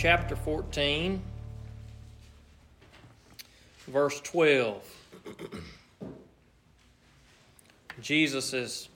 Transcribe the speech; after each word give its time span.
chapter 0.00 0.36
14, 0.36 1.20
verse 3.88 4.20
12. 4.20 4.80
Jesus 8.00 8.54
is 8.54 8.88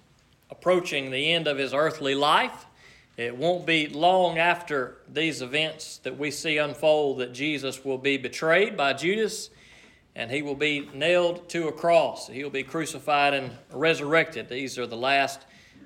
approaching 0.48 1.10
the 1.10 1.32
end 1.32 1.48
of 1.48 1.58
his 1.58 1.74
earthly 1.74 2.14
life. 2.14 2.66
It 3.16 3.36
won't 3.36 3.66
be 3.66 3.88
long 3.88 4.38
after 4.38 4.98
these 5.12 5.42
events 5.42 5.98
that 6.04 6.16
we 6.16 6.30
see 6.30 6.58
unfold 6.58 7.18
that 7.18 7.32
Jesus 7.32 7.84
will 7.84 7.98
be 7.98 8.16
betrayed 8.16 8.76
by 8.76 8.92
Judas 8.92 9.50
and 10.14 10.30
he 10.30 10.40
will 10.40 10.54
be 10.54 10.88
nailed 10.94 11.48
to 11.48 11.66
a 11.66 11.72
cross. 11.72 12.28
He'll 12.28 12.48
be 12.48 12.62
crucified 12.62 13.34
and 13.34 13.50
resurrected. 13.72 14.48
These 14.48 14.78
are 14.78 14.86
the 14.86 14.96
last 14.96 15.40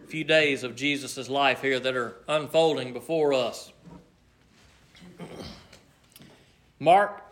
few 0.08 0.24
days 0.24 0.62
of 0.62 0.76
Jesus' 0.76 1.30
life 1.30 1.62
here 1.62 1.80
that 1.80 1.96
are 1.96 2.16
unfolding 2.28 2.92
before 2.92 3.32
us. 3.32 3.72
Mark 6.78 7.22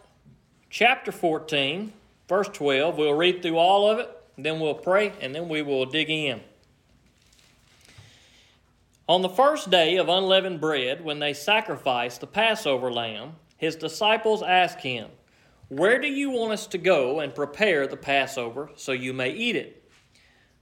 chapter 0.70 1.12
14, 1.12 1.92
verse 2.29 2.48
12. 2.48 2.97
We'll 2.97 3.15
read 3.15 3.42
through 3.42 3.59
all 3.59 3.91
of 3.91 3.98
it, 3.98 4.11
then 4.38 4.59
we'll 4.59 4.75
pray, 4.75 5.12
and 5.20 5.34
then 5.34 5.48
we 5.48 5.62
will 5.62 5.84
dig 5.87 6.09
in. 6.09 6.41
On 9.06 9.20
the 9.20 9.28
first 9.28 9.69
day 9.69 9.97
of 9.97 10.09
unleavened 10.09 10.62
bread, 10.62 11.05
when 11.05 11.19
they 11.19 11.34
sacrificed 11.34 12.23
the 12.23 12.27
Passover 12.27 12.91
lamb, 12.91 13.34
his 13.59 13.77
disciples 13.77 14.42
asked 14.42 14.80
him, 14.80 15.11
Where 15.69 16.01
do 16.01 16.09
you 16.09 16.30
want 16.30 16.53
us 16.53 16.66
to 16.69 16.78
go 16.78 17.20
and 17.20 17.34
prepare 17.34 17.87
the 17.87 17.98
Passover 17.98 18.70
so 18.77 18.92
you 18.92 19.12
may 19.12 19.30
eat 19.30 19.56
it? 19.56 19.91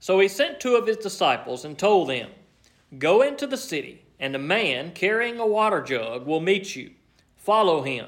So 0.00 0.18
he 0.18 0.26
sent 0.26 0.58
two 0.58 0.74
of 0.74 0.88
his 0.88 0.96
disciples 0.96 1.64
and 1.64 1.78
told 1.78 2.08
them, 2.08 2.30
Go 2.98 3.22
into 3.22 3.46
the 3.46 3.56
city, 3.56 4.04
and 4.18 4.34
a 4.34 4.40
man 4.40 4.90
carrying 4.90 5.38
a 5.38 5.46
water 5.46 5.80
jug 5.80 6.26
will 6.26 6.40
meet 6.40 6.74
you. 6.74 6.90
Follow 7.42 7.82
him. 7.82 8.06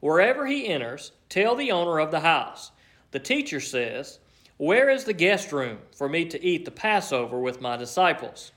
Wherever 0.00 0.46
he 0.46 0.66
enters, 0.66 1.12
tell 1.28 1.54
the 1.54 1.70
owner 1.70 1.98
of 1.98 2.10
the 2.10 2.20
house, 2.20 2.72
The 3.10 3.20
teacher 3.20 3.60
says, 3.60 4.18
Where 4.56 4.88
is 4.88 5.04
the 5.04 5.12
guest 5.12 5.52
room 5.52 5.78
for 5.94 6.08
me 6.08 6.24
to 6.24 6.42
eat 6.42 6.64
the 6.64 6.70
Passover 6.70 7.38
with 7.38 7.60
my 7.60 7.76
disciples? 7.76 8.52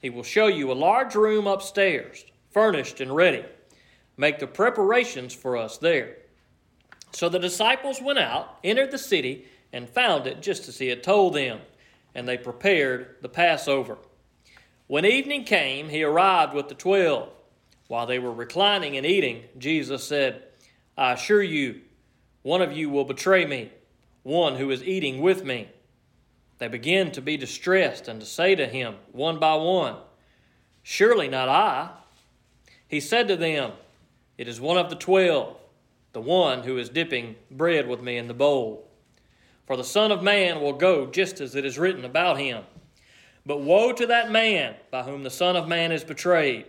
He 0.00 0.10
will 0.10 0.22
show 0.22 0.46
you 0.48 0.70
a 0.70 0.74
large 0.74 1.14
room 1.14 1.46
upstairs, 1.46 2.26
furnished 2.50 3.00
and 3.00 3.16
ready. 3.16 3.44
Make 4.18 4.38
the 4.38 4.46
preparations 4.46 5.32
for 5.34 5.56
us 5.56 5.78
there. 5.78 6.18
So 7.12 7.30
the 7.30 7.38
disciples 7.38 8.02
went 8.02 8.18
out, 8.18 8.58
entered 8.62 8.90
the 8.90 8.98
city, 8.98 9.46
and 9.72 9.88
found 9.88 10.26
it 10.26 10.42
just 10.42 10.68
as 10.68 10.78
he 10.78 10.88
had 10.88 11.02
told 11.02 11.34
them, 11.34 11.60
and 12.14 12.28
they 12.28 12.36
prepared 12.36 13.16
the 13.22 13.28
Passover. 13.30 13.96
When 14.86 15.06
evening 15.06 15.44
came, 15.44 15.88
he 15.88 16.04
arrived 16.04 16.52
with 16.52 16.68
the 16.68 16.74
twelve. 16.74 17.30
While 17.88 18.06
they 18.06 18.18
were 18.18 18.32
reclining 18.32 18.96
and 18.96 19.04
eating, 19.04 19.44
Jesus 19.58 20.04
said, 20.04 20.42
I 20.96 21.12
assure 21.12 21.42
you, 21.42 21.80
one 22.42 22.62
of 22.62 22.72
you 22.72 22.88
will 22.90 23.04
betray 23.04 23.44
me, 23.44 23.70
one 24.22 24.56
who 24.56 24.70
is 24.70 24.82
eating 24.82 25.20
with 25.20 25.44
me. 25.44 25.68
They 26.58 26.68
began 26.68 27.10
to 27.12 27.20
be 27.20 27.36
distressed 27.36 28.08
and 28.08 28.20
to 28.20 28.26
say 28.26 28.54
to 28.54 28.66
him, 28.66 28.96
one 29.12 29.38
by 29.38 29.54
one, 29.56 29.96
Surely 30.82 31.28
not 31.28 31.48
I. 31.48 31.90
He 32.86 33.00
said 33.00 33.28
to 33.28 33.36
them, 33.36 33.72
It 34.38 34.48
is 34.48 34.60
one 34.60 34.76
of 34.76 34.90
the 34.90 34.96
twelve, 34.96 35.56
the 36.12 36.20
one 36.20 36.62
who 36.62 36.78
is 36.78 36.88
dipping 36.88 37.36
bread 37.50 37.88
with 37.88 38.02
me 38.02 38.18
in 38.18 38.28
the 38.28 38.34
bowl. 38.34 38.88
For 39.66 39.76
the 39.76 39.84
Son 39.84 40.12
of 40.12 40.22
Man 40.22 40.60
will 40.60 40.74
go 40.74 41.06
just 41.06 41.40
as 41.40 41.54
it 41.54 41.64
is 41.64 41.78
written 41.78 42.04
about 42.04 42.38
him. 42.38 42.64
But 43.46 43.62
woe 43.62 43.92
to 43.92 44.06
that 44.06 44.30
man 44.30 44.74
by 44.90 45.02
whom 45.02 45.22
the 45.22 45.30
Son 45.30 45.56
of 45.56 45.66
Man 45.66 45.90
is 45.90 46.04
betrayed. 46.04 46.66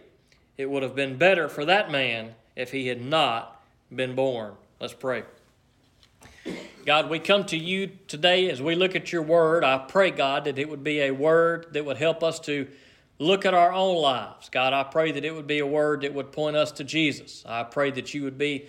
It 0.57 0.69
would 0.69 0.83
have 0.83 0.95
been 0.95 1.17
better 1.17 1.49
for 1.49 1.65
that 1.65 1.91
man 1.91 2.35
if 2.55 2.71
he 2.71 2.87
had 2.87 3.01
not 3.03 3.61
been 3.93 4.15
born. 4.15 4.53
Let's 4.79 4.93
pray. 4.93 5.23
God, 6.85 7.09
we 7.09 7.19
come 7.19 7.45
to 7.45 7.57
you 7.57 7.91
today 8.07 8.49
as 8.49 8.61
we 8.61 8.75
look 8.75 8.95
at 8.95 9.11
your 9.11 9.23
word. 9.23 9.63
I 9.63 9.79
pray, 9.79 10.11
God, 10.11 10.45
that 10.45 10.59
it 10.59 10.69
would 10.69 10.83
be 10.83 11.01
a 11.01 11.11
word 11.11 11.67
that 11.71 11.83
would 11.83 11.97
help 11.97 12.23
us 12.23 12.39
to 12.41 12.67
look 13.17 13.45
at 13.45 13.53
our 13.53 13.73
own 13.73 13.97
lives. 13.97 14.49
God, 14.49 14.71
I 14.71 14.83
pray 14.83 15.11
that 15.11 15.25
it 15.25 15.33
would 15.33 15.47
be 15.47 15.59
a 15.59 15.65
word 15.65 16.01
that 16.01 16.13
would 16.13 16.31
point 16.31 16.55
us 16.55 16.71
to 16.73 16.83
Jesus. 16.83 17.43
I 17.47 17.63
pray 17.63 17.91
that 17.91 18.13
you 18.13 18.23
would 18.23 18.37
be 18.37 18.67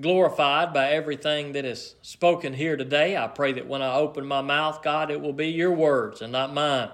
glorified 0.00 0.74
by 0.74 0.90
everything 0.90 1.52
that 1.52 1.64
is 1.64 1.94
spoken 2.02 2.52
here 2.52 2.76
today. 2.76 3.16
I 3.16 3.28
pray 3.28 3.52
that 3.52 3.66
when 3.66 3.80
I 3.80 3.94
open 3.94 4.26
my 4.26 4.42
mouth, 4.42 4.82
God, 4.82 5.10
it 5.10 5.20
will 5.20 5.32
be 5.32 5.48
your 5.48 5.72
words 5.72 6.20
and 6.20 6.32
not 6.32 6.52
mine. 6.52 6.90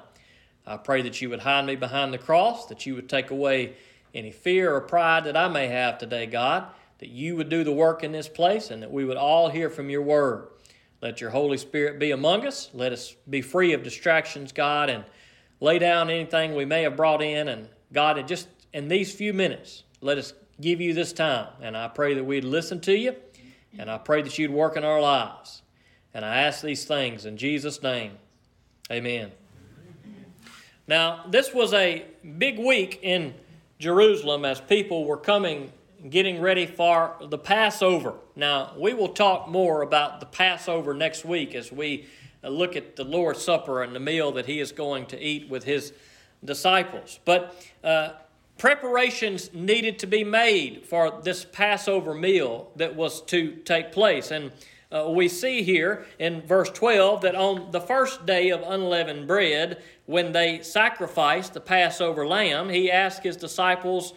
I 0.67 0.77
pray 0.77 1.03
that 1.03 1.21
you 1.21 1.31
would 1.31 1.41
hide 1.41 1.65
me 1.65 1.77
behind 1.77 2.13
the 2.13 2.19
cross, 2.19 2.67
that 2.67 2.87
you 2.87 2.95
would 2.95 3.09
take 3.09 3.31
away 3.31 3.75
any 4.15 4.31
fear 4.31 4.75
or 4.75 4.81
pride 4.81 5.25
that 5.25 5.37
I 5.37 5.49
may 5.49 5.69
have 5.69 5.99
today, 5.99 6.27
God, 6.27 6.67
that 6.99 7.09
you 7.09 7.37
would 7.37 7.49
do 7.49 7.65
the 7.65 7.73
work 7.73 8.05
in 8.05 8.13
this 8.13 8.29
place, 8.29 8.71
and 8.71 8.83
that 8.83 8.91
we 8.91 9.05
would 9.05 9.17
all 9.17 9.49
hear 9.49 9.71
from 9.71 9.89
your 9.89 10.03
word. 10.03 10.49
Let 11.01 11.21
your 11.21 11.31
Holy 11.31 11.57
Spirit 11.57 11.99
be 11.99 12.11
among 12.11 12.47
us. 12.47 12.71
Let 12.75 12.93
us 12.93 13.17
be 13.29 13.41
free 13.41 13.73
of 13.73 13.83
distractions, 13.83 14.53
God, 14.53 14.91
and 14.91 15.05
lay 15.61 15.79
down 15.79 16.11
anything 16.11 16.55
we 16.55 16.67
may 16.67 16.83
have 16.83 16.97
brought 16.97 17.23
in. 17.23 17.49
And 17.49 17.69
God, 17.93 18.19
in 18.19 18.27
just 18.27 18.49
in 18.73 18.89
these 18.89 19.15
few 19.15 19.33
minutes, 19.33 19.85
let 20.03 20.19
us 20.19 20.35
give 20.61 20.81
you 20.81 20.93
this 20.93 21.13
time. 21.13 21.47
And 21.63 21.77
I 21.77 21.89
pray 21.89 22.15
that 22.15 22.25
we'd 22.25 22.45
listen 22.45 22.81
to 22.83 22.97
you, 22.97 23.17
and 23.79 23.91
I 23.91 23.97
pray 23.97 24.21
that 24.21 24.39
you'd 24.39 24.51
work 24.51 24.77
in 24.77 24.85
our 24.85 25.01
lives. 25.01 25.63
And 26.13 26.25
I 26.25 26.43
ask 26.43 26.61
these 26.61 26.85
things 26.85 27.25
in 27.25 27.37
Jesus' 27.37 27.83
name. 27.83 28.19
Amen. 28.91 29.31
Now, 30.87 31.25
this 31.29 31.55
was 31.55 31.73
a 31.73 32.05
big 32.37 32.59
week 32.59 32.99
in 33.03 33.33
Jerusalem 33.81 34.45
as 34.45 34.61
people 34.61 35.07
were 35.07 35.17
coming 35.17 35.73
getting 36.09 36.41
ready 36.41 36.67
for 36.67 37.17
the 37.29 37.39
Passover. 37.39 38.15
Now, 38.37 38.73
we 38.79 38.95
will 38.95 39.09
talk 39.09 39.49
more 39.49 39.83
about 39.83 40.21
the 40.21 40.27
Passover 40.27 40.95
next 40.95 41.25
week 41.25 41.55
as 41.55 41.73
we 41.73 42.07
uh, 42.45 42.49
look 42.49 42.77
at 42.77 42.97
the 42.97 43.05
Lord's 43.05 43.43
Supper 43.43 43.83
and 43.83 43.95
the 43.95 44.01
meal 44.01 44.33
that 44.33 44.47
he 44.47 44.61
is 44.61 44.71
going 44.71 45.07
to 45.07 45.19
eat 45.19 45.49
with 45.49 45.65
his 45.65 45.95
disciples. 46.45 47.21
But 47.25 47.55
uh, 47.83 48.11
preparations 48.59 49.53
needed 49.55 49.99
to 50.01 50.07
be 50.07 50.25
made 50.25 50.87
for 50.87 51.21
this 51.23 51.45
Passover 51.45 52.15
meal 52.15 52.71
that 52.77 52.97
was 52.97 53.23
to 53.23 53.57
take 53.57 53.93
place. 53.93 54.31
And 54.31 54.53
uh, 54.93 55.09
we 55.09 55.29
see 55.29 55.63
here 55.63 56.05
in 56.19 56.43
verse 56.43 56.71
12 56.71 57.23
that 57.23 57.35
on 57.35 57.71
the 57.71 57.81
first 57.81 58.27
day 58.27 58.51
of 58.51 58.63
unleavened 58.63 59.27
bread, 59.27 59.83
when 60.07 60.33
they 60.33 60.63
sacrificed 60.63 61.55
the 61.55 61.61
Passover 61.61 62.27
lamb, 62.27 62.69
he 62.69 62.91
asked 62.91 63.23
his 63.23 63.37
disciples, 63.37 64.15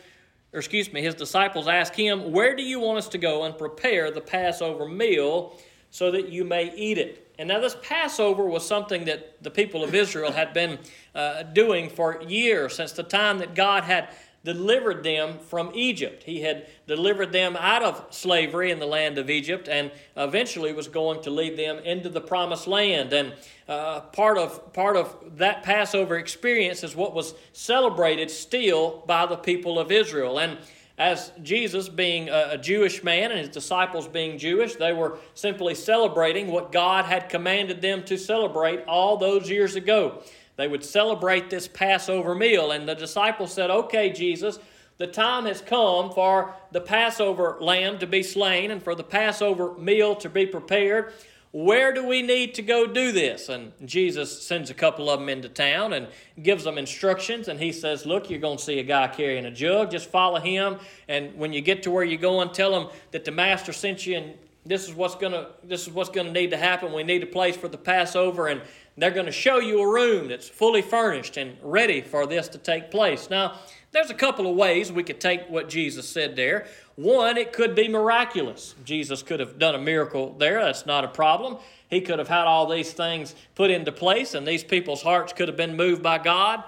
or 0.52 0.60
excuse 0.60 0.92
me, 0.92 1.02
his 1.02 1.16
disciples 1.16 1.68
asked 1.68 1.96
him, 1.96 2.32
Where 2.32 2.56
do 2.56 2.64
you 2.64 2.80
want 2.80 2.98
us 2.98 3.08
to 3.10 3.18
go 3.20 3.44
and 3.44 3.58
prepare 3.58 4.10
the 4.10 4.22
Passover 4.22 4.88
meal 4.88 5.60
so 5.92 6.10
that 6.10 6.30
you 6.30 6.44
may 6.44 6.74
eat 6.76 6.98
it? 6.98 7.24
And 7.40 7.50
now, 7.50 7.60
this 7.60 7.76
Passover 7.82 8.46
was 8.46 8.66
something 8.66 9.06
that 9.06 9.42
the 9.42 9.50
people 9.50 9.84
of 9.84 9.96
Israel 9.96 10.32
had 10.32 10.54
been 10.54 10.78
uh, 11.16 11.44
doing 11.44 11.90
for 11.90 12.22
years, 12.28 12.76
since 12.76 12.92
the 12.92 13.02
time 13.02 13.40
that 13.40 13.56
God 13.56 13.84
had 13.84 14.10
delivered 14.44 15.04
them 15.04 15.40
from 15.40 15.72
Egypt. 15.74 16.24
He 16.24 16.42
had 16.42 16.68
delivered 16.86 17.32
them 17.32 17.56
out 17.56 17.82
of 17.82 18.06
slavery 18.10 18.72
in 18.72 18.80
the 18.80 18.86
land 18.86 19.18
of 19.18 19.30
Egypt 19.30 19.70
and 19.70 19.90
eventually 20.18 20.74
was 20.74 20.88
going 20.88 21.22
to 21.24 21.30
lead 21.30 21.58
them 21.58 21.80
into 21.80 22.10
the 22.10 22.20
promised 22.20 22.68
land. 22.68 23.14
And 23.14 23.34
uh, 23.70 24.02
part, 24.02 24.38
of, 24.38 24.74
part 24.74 24.98
of 24.98 25.38
that 25.38 25.64
Passover 25.64 26.18
experience 26.18 26.84
is 26.84 26.96
what 26.96 27.14
was 27.14 27.34
celebrated 27.54 28.30
still 28.30 29.04
by 29.08 29.26
the 29.26 29.38
people 29.38 29.80
of 29.80 29.92
Israel. 29.92 30.40
And 30.40 30.58
as 31.04 31.34
Jesus, 31.44 31.90
being 31.90 32.30
a 32.30 32.58
Jewish 32.58 33.04
man 33.04 33.32
and 33.32 33.40
his 33.40 33.50
disciples 33.50 34.08
being 34.08 34.38
Jewish, 34.38 34.76
they 34.76 34.94
were 34.94 35.18
simply 35.34 35.76
celebrating 35.76 36.48
what 36.48 36.72
God 36.72 37.04
had 37.04 37.28
commanded 37.28 37.82
them 37.82 38.04
to 38.04 38.18
celebrate 38.18 38.86
all 38.88 39.18
those 39.18 39.50
years 39.50 39.76
ago. 39.76 40.24
They 40.56 40.70
would 40.70 40.86
celebrate 40.86 41.50
this 41.50 41.68
Passover 41.68 42.34
meal. 42.34 42.72
And 42.72 42.88
the 42.88 42.94
disciples 42.96 43.52
said, 43.52 43.70
Okay, 43.70 44.14
Jesus, 44.14 44.60
the 44.98 45.08
time 45.08 45.46
has 45.46 45.60
come 45.60 46.10
for 46.10 46.56
the 46.72 46.80
Passover 46.80 47.58
lamb 47.60 48.00
to 48.00 48.08
be 48.08 48.24
slain 48.24 48.72
and 48.72 48.82
for 48.82 48.96
the 48.96 49.04
Passover 49.04 49.78
meal 49.78 50.16
to 50.16 50.30
be 50.30 50.46
prepared. 50.46 51.12
Where 51.54 51.94
do 51.94 52.04
we 52.04 52.24
need 52.24 52.56
to 52.56 52.64
go 52.64 52.88
do 52.88 53.12
this? 53.12 53.48
And 53.48 53.74
Jesus 53.86 54.42
sends 54.42 54.72
a 54.72 54.74
couple 54.74 55.08
of 55.08 55.20
them 55.20 55.30
into 55.30 55.48
town 55.48 55.94
and 55.94 56.08
gives 56.42 56.64
them 56.64 56.80
instructions. 56.80 57.48
And 57.48 57.60
he 57.60 57.72
says, 57.72 58.08
Look, 58.08 58.32
you're 58.32 58.40
going 58.40 58.58
to 58.58 58.64
see 58.64 58.80
a 58.80 58.84
guy 58.84 59.08
carrying 59.08 59.46
a 59.46 59.52
jug. 59.52 59.92
Just 59.92 60.10
follow 60.10 60.40
him. 60.40 60.80
And 61.08 61.38
when 61.38 61.54
you 61.54 61.62
get 61.62 61.84
to 61.84 61.92
where 61.92 62.04
you're 62.04 62.20
going, 62.20 62.52
tell 62.54 62.76
him 62.76 62.92
that 63.12 63.24
the 63.24 63.32
master 63.32 63.72
sent 63.72 64.08
you 64.08 64.18
and 64.18 64.34
this 64.66 64.88
is 64.88 64.94
what's 64.94 65.16
gonna 65.16 65.50
this 65.64 65.82
is 65.82 65.94
what's 65.94 66.10
gonna 66.10 66.32
need 66.32 66.52
to 66.52 66.58
happen. 66.58 66.94
We 66.94 67.04
need 67.04 67.22
a 67.22 67.28
place 67.28 67.58
for 67.58 67.68
the 67.68 67.78
Passover, 67.78 68.48
and 68.48 68.62
they're 68.98 69.12
going 69.12 69.26
to 69.26 69.32
show 69.32 69.58
you 69.60 69.82
a 69.82 69.92
room 69.92 70.28
that's 70.28 70.48
fully 70.48 70.82
furnished 70.82 71.38
and 71.38 71.58
ready 71.62 72.02
for 72.02 72.28
this 72.28 72.48
to 72.50 72.58
take 72.58 72.92
place. 72.92 73.30
Now, 73.30 73.60
there's 73.92 74.12
a 74.12 74.16
couple 74.16 74.48
of 74.48 74.56
ways 74.56 74.92
we 74.92 75.04
could 75.04 75.20
take 75.20 75.50
what 75.50 75.68
Jesus 75.68 76.08
said 76.08 76.36
there. 76.36 76.68
One, 76.96 77.38
it 77.38 77.54
could 77.54 77.74
be 77.74 77.88
miraculous. 77.88 78.76
Jesus 78.86 79.24
could 79.24 79.40
have 79.40 79.58
done 79.58 79.74
a 79.74 79.80
miracle 79.80 80.36
there. 80.38 80.64
That's 80.64 80.86
not 80.86 81.04
a 81.04 81.08
problem. 81.08 81.58
He 81.90 82.02
could 82.02 82.20
have 82.20 82.28
had 82.28 82.46
all 82.46 82.68
these 82.68 82.94
things 82.94 83.36
put 83.56 83.72
into 83.72 83.92
place, 83.92 84.34
and 84.36 84.48
these 84.48 84.64
people's 84.64 85.02
hearts 85.02 85.34
could 85.34 85.48
have 85.48 85.58
been 85.58 85.76
moved 85.76 86.04
by 86.04 86.20
God. 86.20 86.64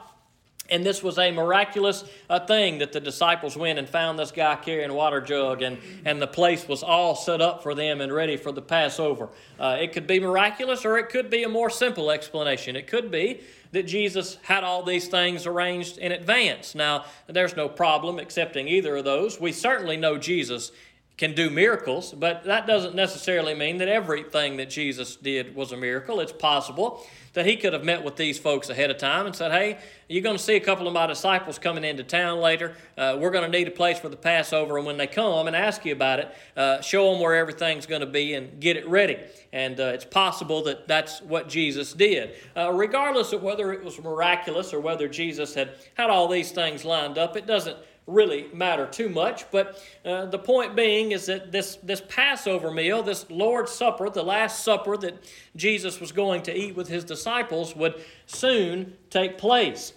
And 0.70 0.84
this 0.84 1.04
was 1.04 1.20
a 1.20 1.32
miraculous 1.32 2.04
uh, 2.30 2.40
thing 2.46 2.80
that 2.80 2.92
the 2.92 3.00
disciples 3.00 3.56
went 3.56 3.78
and 3.78 3.88
found 3.88 4.18
this 4.18 4.32
guy 4.32 4.56
carrying 4.56 4.90
a 4.90 4.94
water 4.94 5.22
jug, 5.22 5.62
and, 5.62 5.78
and 6.06 6.22
the 6.22 6.28
place 6.28 6.68
was 6.68 6.82
all 6.82 7.16
set 7.16 7.40
up 7.40 7.62
for 7.62 7.76
them 7.76 8.02
and 8.02 8.12
ready 8.12 8.36
for 8.36 8.52
the 8.52 8.62
Passover. 8.62 9.30
Uh, 9.60 9.78
it 9.80 9.94
could 9.94 10.08
be 10.08 10.20
miraculous, 10.20 10.84
or 10.84 10.98
it 10.98 11.10
could 11.10 11.30
be 11.30 11.44
a 11.44 11.50
more 11.50 11.70
simple 11.70 12.10
explanation. 12.10 12.76
It 12.76 12.88
could 12.88 13.12
be 13.12 13.42
that 13.74 13.84
Jesus 13.84 14.38
had 14.44 14.64
all 14.64 14.84
these 14.84 15.08
things 15.08 15.46
arranged 15.46 15.98
in 15.98 16.12
advance. 16.12 16.74
Now, 16.74 17.06
there's 17.28 17.56
no 17.56 17.70
problem 17.70 18.20
accepting 18.20 18.68
either 18.68 18.96
of 18.96 19.06
those. 19.06 19.40
We 19.40 19.52
certainly 19.52 19.98
know 19.98 20.18
Jesus 20.18 20.72
can 21.18 21.34
do 21.34 21.50
miracles, 21.50 22.14
but 22.14 22.44
that 22.44 22.68
doesn't 22.68 22.96
necessarily 22.96 23.54
mean 23.54 23.78
that 23.78 23.88
everything 23.88 24.58
that 24.58 24.70
Jesus 24.70 25.16
did 25.16 25.56
was 25.56 25.72
a 25.72 25.78
miracle. 25.78 26.20
It's 26.20 26.34
possible 26.34 27.06
that 27.36 27.46
he 27.46 27.56
could 27.56 27.74
have 27.74 27.84
met 27.84 28.04
with 28.04 28.16
these 28.16 28.40
folks 28.40 28.70
ahead 28.70 28.90
of 28.90 28.98
time 28.98 29.26
and 29.26 29.36
said, 29.36 29.52
Hey, 29.52 29.78
you're 30.08 30.24
going 30.24 30.38
to 30.38 30.42
see 30.44 30.56
a 30.56 30.60
couple 30.60 30.88
of 30.88 30.94
my 30.94 31.06
disciples 31.06 31.60
coming 31.60 31.84
into 31.84 32.04
town 32.04 32.40
later. 32.40 32.76
Uh, 32.98 33.18
we're 33.20 33.30
going 33.30 33.50
to 33.50 33.58
need 33.58 33.68
a 33.68 33.72
place 33.72 34.00
for 34.00 34.10
the 34.10 34.16
Passover, 34.16 34.78
and 34.78 34.86
when 34.86 34.98
they 34.98 35.08
come 35.08 35.48
and 35.48 35.56
ask 35.56 35.86
you 35.86 35.94
about 35.94 36.20
it, 36.20 36.36
uh, 36.56 36.82
show 36.82 37.12
them 37.12 37.22
where 37.22 37.36
everything's 37.36 37.86
going 37.86 38.02
to 38.02 38.08
be 38.08 38.34
and 38.34 38.60
get 38.60 38.78
it 38.78 38.88
ready. 38.88 39.18
And 39.54 39.80
uh, 39.80 39.92
it's 39.94 40.06
possible 40.06 40.64
that 40.64 40.88
that's 40.88 41.22
what 41.22 41.50
Jesus 41.50 41.94
did. 41.94 42.36
Uh, 42.56 42.72
regardless 42.72 43.34
of 43.34 43.44
whether 43.44 43.74
it 43.74 43.84
was 43.84 44.02
miraculous 44.02 44.74
or 44.74 44.80
whether 44.80 45.08
Jesus 45.08 45.54
had 45.54 45.72
had 45.96 46.10
all 46.10 46.28
these 46.28 46.52
things 46.52 46.86
lined 46.86 47.18
up, 47.18 47.36
it 47.36 47.46
doesn't 47.46 47.78
really 48.08 48.48
matter 48.54 48.86
too 48.86 49.10
much. 49.10 49.50
But 49.52 49.82
uh, 50.04 50.26
the 50.28 50.40
point 50.40 50.76
being 50.76 51.12
is 51.12 51.26
that 51.26 51.52
this, 51.52 51.78
this 51.78 52.02
Passover 52.08 52.72
meal, 52.72 53.04
this 53.04 53.30
Lord's 53.30 53.72
Supper, 53.72 54.10
the 54.10 54.24
Last 54.24 54.64
Supper 54.64 54.98
that 54.98 55.24
Jesus 55.56 56.00
was 56.00 56.12
going 56.12 56.44
to 56.44 56.56
eat 56.56 56.76
with 56.76 56.88
his 56.88 57.04
disciples, 57.04 57.76
would 57.76 57.96
soon 58.26 58.96
take 59.10 59.38
place. 59.38 59.94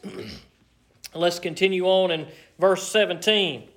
Let's 1.15 1.39
continue 1.39 1.87
on 1.87 2.11
in 2.11 2.29
verse 2.59 2.87
17. 2.89 3.69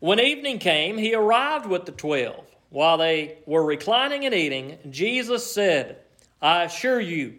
When 0.00 0.18
evening 0.18 0.58
came, 0.58 0.96
he 0.96 1.14
arrived 1.14 1.66
with 1.66 1.84
the 1.84 1.92
twelve. 1.92 2.46
While 2.70 2.98
they 2.98 3.38
were 3.46 3.64
reclining 3.64 4.24
and 4.24 4.34
eating, 4.34 4.78
Jesus 4.88 5.52
said, 5.52 5.98
I 6.40 6.64
assure 6.64 7.00
you, 7.00 7.34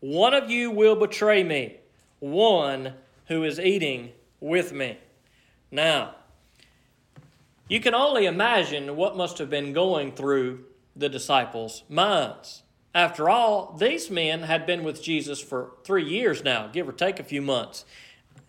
one 0.00 0.32
of 0.32 0.50
you 0.50 0.70
will 0.70 0.96
betray 0.96 1.42
me, 1.42 1.76
one 2.20 2.94
who 3.26 3.44
is 3.44 3.58
eating 3.58 4.12
with 4.40 4.72
me. 4.72 4.98
Now, 5.70 6.14
you 7.68 7.80
can 7.80 7.94
only 7.94 8.26
imagine 8.26 8.96
what 8.96 9.16
must 9.16 9.38
have 9.38 9.50
been 9.50 9.72
going 9.72 10.12
through 10.12 10.64
the 10.94 11.08
disciples' 11.08 11.82
minds. 11.88 12.62
After 12.94 13.28
all, 13.28 13.76
these 13.78 14.10
men 14.10 14.42
had 14.42 14.66
been 14.66 14.84
with 14.84 15.02
Jesus 15.02 15.40
for 15.40 15.72
three 15.84 16.04
years 16.04 16.42
now, 16.42 16.68
give 16.68 16.88
or 16.88 16.92
take 16.92 17.20
a 17.20 17.24
few 17.24 17.42
months. 17.42 17.84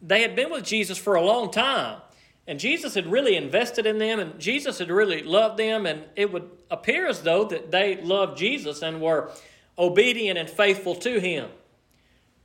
They 0.02 0.22
had 0.22 0.36
been 0.36 0.52
with 0.52 0.64
Jesus 0.64 0.98
for 0.98 1.16
a 1.16 1.22
long 1.22 1.52
time, 1.52 2.00
and 2.46 2.60
Jesus 2.60 2.94
had 2.94 3.08
really 3.08 3.36
invested 3.36 3.86
in 3.86 3.98
them, 3.98 4.20
and 4.20 4.40
Jesus 4.40 4.78
had 4.78 4.90
really 4.90 5.24
loved 5.24 5.58
them, 5.58 5.86
and 5.86 6.04
it 6.16 6.32
would 6.32 6.50
appear 6.72 7.08
as 7.08 7.24
though 7.24 7.44
that 7.46 7.72
they 7.72 8.00
loved 8.02 8.38
Jesus 8.38 8.82
and 8.82 9.02
were 9.02 9.32
obedient 9.78 10.38
and 10.38 10.50
faithful 10.50 10.96
to 10.96 11.20
him. 11.20 11.50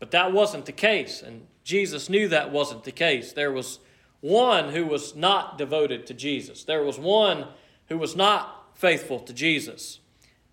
But 0.01 0.11
that 0.11 0.33
wasn't 0.33 0.67
the 0.67 0.73
case, 0.73 1.23
and 1.23 1.47
Jesus 1.65 2.09
knew 2.09 2.29
that 2.29 2.51
wasn't 2.51 2.85
the 2.85 2.93
case. 2.93 3.33
There 3.33 3.53
was 3.53 3.79
one 4.21 4.71
who 4.71 4.87
was 4.87 5.15
not 5.17 5.59
devoted 5.59 6.07
to 6.07 6.15
Jesus, 6.15 6.65
there 6.65 6.85
was 6.85 6.99
one 6.99 7.47
who 7.89 7.99
was 7.99 8.17
not 8.17 8.71
faithful 8.75 9.21
to 9.21 9.33
Jesus. 9.33 9.99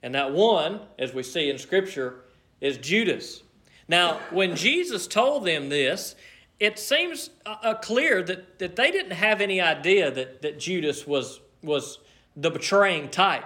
And 0.01 0.15
that 0.15 0.31
one, 0.31 0.79
as 0.97 1.13
we 1.13 1.23
see 1.23 1.49
in 1.49 1.57
Scripture, 1.57 2.21
is 2.61 2.77
Judas. 2.77 3.43
Now, 3.87 4.19
when 4.31 4.55
Jesus 4.55 5.07
told 5.07 5.45
them 5.45 5.69
this, 5.69 6.15
it 6.59 6.79
seems 6.79 7.31
uh, 7.45 7.55
uh 7.61 7.73
clear 7.75 8.23
that, 8.23 8.59
that 8.59 8.75
they 8.75 8.91
didn't 8.91 9.11
have 9.11 9.41
any 9.41 9.59
idea 9.59 10.11
that, 10.11 10.41
that 10.41 10.59
Judas 10.59 11.05
was, 11.05 11.41
was 11.61 11.99
the 12.35 12.49
betraying 12.49 13.09
type. 13.09 13.45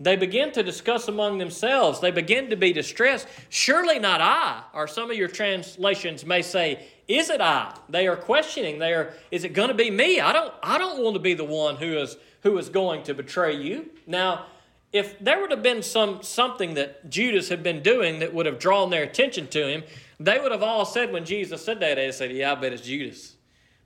They 0.00 0.16
begin 0.16 0.50
to 0.52 0.62
discuss 0.62 1.08
among 1.08 1.38
themselves. 1.38 2.00
They 2.00 2.10
begin 2.10 2.48
to 2.50 2.56
be 2.56 2.72
distressed. 2.72 3.28
Surely 3.50 3.98
not 3.98 4.22
I, 4.22 4.62
or 4.72 4.88
some 4.88 5.10
of 5.10 5.16
your 5.16 5.28
translations 5.28 6.24
may 6.24 6.40
say, 6.40 6.88
is 7.06 7.28
it 7.28 7.40
I? 7.40 7.76
They 7.88 8.08
are 8.08 8.16
questioning. 8.16 8.78
They 8.78 8.94
are, 8.94 9.12
is 9.30 9.44
it 9.44 9.52
going 9.52 9.68
to 9.68 9.74
be 9.74 9.90
me? 9.90 10.20
I 10.20 10.32
don't, 10.32 10.54
I 10.62 10.78
don't 10.78 11.02
want 11.02 11.14
to 11.14 11.20
be 11.20 11.34
the 11.34 11.44
one 11.44 11.76
who 11.76 11.98
is, 11.98 12.16
who 12.42 12.56
is 12.56 12.70
going 12.70 13.02
to 13.04 13.14
betray 13.14 13.54
you. 13.54 13.90
Now, 14.06 14.46
if 14.92 15.18
there 15.18 15.40
would 15.40 15.50
have 15.50 15.62
been 15.62 15.82
some 15.82 16.22
something 16.22 16.74
that 16.74 17.10
Judas 17.10 17.48
had 17.48 17.62
been 17.62 17.82
doing 17.82 18.20
that 18.20 18.32
would 18.32 18.46
have 18.46 18.58
drawn 18.58 18.90
their 18.90 19.02
attention 19.02 19.46
to 19.48 19.68
him, 19.68 19.82
they 20.18 20.38
would 20.40 20.50
have 20.50 20.62
all 20.62 20.84
said 20.84 21.12
when 21.12 21.24
Jesus 21.24 21.64
said 21.64 21.80
that, 21.80 21.94
they 21.94 22.10
said, 22.10 22.32
Yeah, 22.32 22.52
I 22.52 22.54
bet 22.56 22.72
it's 22.72 22.82
Judas. 22.82 23.34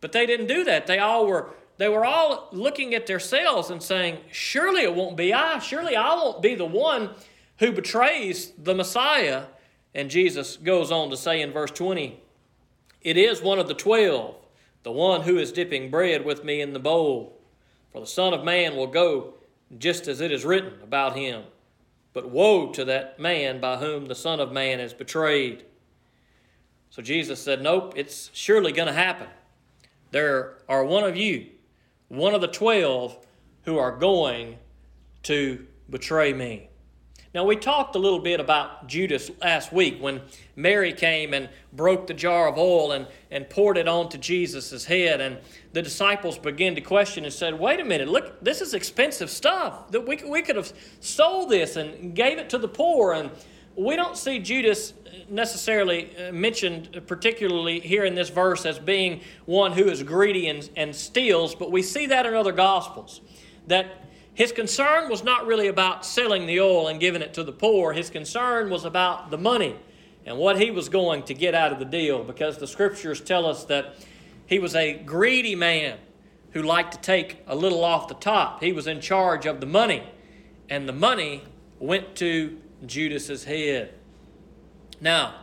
But 0.01 0.13
they 0.13 0.27
didn't 0.27 0.47
do 0.47 0.65
that. 0.65 0.87
They 0.87 0.99
all 0.99 1.27
were 1.27 1.51
they 1.77 1.89
were 1.89 2.05
all 2.05 2.49
looking 2.53 2.95
at 2.95 3.07
themselves 3.07 3.71
and 3.71 3.83
saying, 3.83 4.19
Surely 4.31 4.83
it 4.83 4.95
won't 4.95 5.17
be 5.17 5.35
I. 5.35 5.59
Surely 5.59 5.97
I 5.97 6.15
won't 6.15 6.41
be 6.41 6.55
the 6.55 6.65
one 6.65 7.11
who 7.59 7.73
betrays 7.73 8.53
the 8.57 8.75
Messiah. 8.75 9.47
And 9.95 10.11
Jesus 10.11 10.57
goes 10.57 10.93
on 10.93 11.11
to 11.11 11.17
say 11.17 11.41
in 11.41 11.53
verse 11.53 11.71
20, 11.71 12.21
It 13.03 13.17
is 13.17 13.43
one 13.43 13.59
of 13.59 13.69
the 13.69 13.75
twelve, 13.75 14.37
the 14.83 14.93
one 14.93 15.23
who 15.23 15.39
is 15.39 15.53
dipping 15.53 15.91
bread 15.91 16.25
with 16.25 16.45
me 16.45 16.61
in 16.61 16.73
the 16.73 16.79
bowl. 16.79 17.41
For 17.93 18.01
the 18.01 18.07
Son 18.07 18.35
of 18.35 18.45
Man 18.45 18.77
will 18.77 18.89
go 18.89 19.35
just 19.79 20.09
as 20.09 20.21
it 20.21 20.31
is 20.31 20.45
written 20.45 20.81
about 20.83 21.17
him. 21.17 21.43
But 22.13 22.31
woe 22.31 22.71
to 22.73 22.85
that 22.85 23.19
man 23.19 23.61
by 23.61 23.77
whom 23.77 24.07
the 24.07 24.15
Son 24.15 24.39
of 24.39 24.53
Man 24.53 24.79
is 24.79 24.93
betrayed. 24.93 25.65
So 26.91 27.03
Jesus 27.03 27.41
said, 27.41 27.61
Nope, 27.61 27.95
it's 27.97 28.31
surely 28.33 28.71
going 28.71 28.87
to 28.87 28.95
happen. 28.95 29.27
There 30.13 30.59
are 30.69 30.85
one 30.85 31.03
of 31.03 31.17
you 31.17 31.47
one 32.09 32.35
of 32.35 32.41
the 32.41 32.49
twelve 32.49 33.17
who 33.65 33.79
are 33.79 33.97
going 33.97 34.59
to 35.25 35.67
betray 35.89 36.33
me. 36.33 36.69
Now, 37.35 37.45
we 37.45 37.57
talked 37.57 37.97
a 37.97 37.99
little 37.99 38.21
bit 38.21 38.39
about 38.39 38.87
Judas 38.87 39.29
last 39.41 39.73
week 39.73 40.01
when 40.01 40.21
Mary 40.55 40.93
came 40.93 41.35
and 41.35 41.49
broke 41.73 42.07
the 42.07 42.15
jar 42.15 42.47
of 42.47 42.57
oil 42.57 42.93
and, 42.93 43.09
and 43.29 43.51
poured 43.51 43.77
it 43.77 43.89
onto 43.89 44.19
Jesus' 44.19 44.85
head. 44.85 45.21
And 45.21 45.39
the 45.73 45.83
disciples 45.83 46.39
began 46.39 46.77
to 46.77 46.81
question 46.81 47.25
and 47.25 47.35
said, 47.35 47.59
Wait 47.59 47.81
a 47.81 47.85
minute, 47.85 48.07
look, 48.07 48.45
this 48.45 48.61
is 48.61 48.73
expensive 48.73 49.31
stuff. 49.31 49.91
That 49.91 50.07
we, 50.07 50.23
we 50.25 50.43
could 50.43 50.55
have 50.55 50.73
sold 51.01 51.51
this 51.51 51.75
and 51.75 52.15
gave 52.15 52.39
it 52.39 52.49
to 52.51 52.59
the 52.59 52.69
poor. 52.69 53.13
And 53.13 53.33
we 53.77 53.97
don't 53.97 54.17
see 54.17 54.39
Judas 54.39 54.95
necessarily 55.29 56.11
uh, 56.17 56.33
mentioned 56.33 57.03
particularly 57.07 57.81
here 57.81 58.05
in 58.05 58.15
this 58.15 58.29
verse 58.29 58.67
as 58.67 58.79
being 58.79 59.21
one 59.47 59.73
who 59.73 59.89
is 59.89 60.03
greedy 60.03 60.49
and, 60.49 60.69
and 60.77 60.95
steals, 60.95 61.55
but 61.55 61.73
we 61.73 61.83
see 61.83 62.07
that 62.07 62.27
in 62.27 62.35
other 62.35 62.53
gospels. 62.53 63.21
That 63.67 63.87
his 64.35 64.53
concern 64.53 65.09
was 65.09 65.25
not 65.25 65.47
really 65.47 65.69
about 65.69 66.05
selling 66.05 66.47
the 66.47 66.61
oil 66.61 66.89
and 66.89 67.01
giving 67.01 67.23
it 67.23 67.35
to 67.35 67.45
the 67.45 67.53
poor, 67.53 67.93
his 67.93 68.11
concern 68.11 68.71
was 68.71 68.85
about 68.85 69.31
the 69.31 69.39
money 69.39 69.77
and 70.27 70.39
what 70.39 70.61
he 70.61 70.71
was 70.71 70.89
going 70.89 71.23
to 71.25 71.35
get 71.35 71.55
out 71.55 71.73
of 71.73 71.79
the 71.79 71.85
deal 71.85 72.25
because 72.25 72.59
the 72.59 72.67
scriptures 72.67 73.21
tell 73.21 73.47
us 73.47 73.65
that 73.65 73.97
he 74.47 74.59
was 74.59 74.75
a 74.75 74.95
greedy 74.95 75.55
man 75.55 75.99
who 76.53 76.63
liked 76.63 76.93
to 76.93 77.01
take 77.01 77.43
a 77.47 77.57
little 77.57 77.85
off 77.85 78.09
the 78.09 78.15
top. 78.15 78.63
He 78.63 78.73
was 78.73 78.87
in 78.87 79.01
charge 79.01 79.47
of 79.47 79.61
the 79.61 79.67
money, 79.67 80.05
and 80.69 80.89
the 80.89 80.93
money 80.93 81.43
went 81.79 82.15
to 82.17 82.61
Judas's 82.89 83.45
head. 83.45 83.95
Now, 85.01 85.35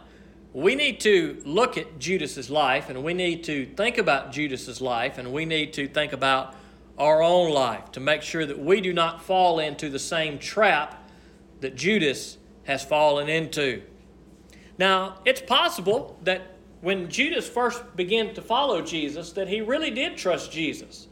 we 0.53 0.75
need 0.75 0.99
to 1.01 1.41
look 1.45 1.77
at 1.77 1.99
Judas's 1.99 2.49
life 2.49 2.89
and 2.89 3.03
we 3.03 3.13
need 3.13 3.43
to 3.45 3.65
think 3.65 3.97
about 3.97 4.31
Judas's 4.31 4.81
life 4.81 5.17
and 5.17 5.31
we 5.31 5.45
need 5.45 5.73
to 5.73 5.87
think 5.87 6.13
about 6.13 6.55
our 6.97 7.21
own 7.21 7.51
life 7.51 7.91
to 7.93 7.99
make 7.99 8.21
sure 8.21 8.45
that 8.45 8.59
we 8.59 8.81
do 8.81 8.93
not 8.93 9.23
fall 9.23 9.59
into 9.59 9.89
the 9.89 9.99
same 9.99 10.37
trap 10.37 11.09
that 11.61 11.75
Judas 11.75 12.37
has 12.63 12.83
fallen 12.83 13.29
into. 13.29 13.81
Now, 14.77 15.19
it's 15.25 15.41
possible 15.41 16.17
that 16.23 16.41
when 16.81 17.09
Judas 17.09 17.47
first 17.47 17.95
began 17.95 18.33
to 18.33 18.41
follow 18.41 18.81
Jesus 18.81 19.31
that 19.33 19.47
he 19.47 19.61
really 19.61 19.91
did 19.91 20.17
trust 20.17 20.51
Jesus. 20.51 21.07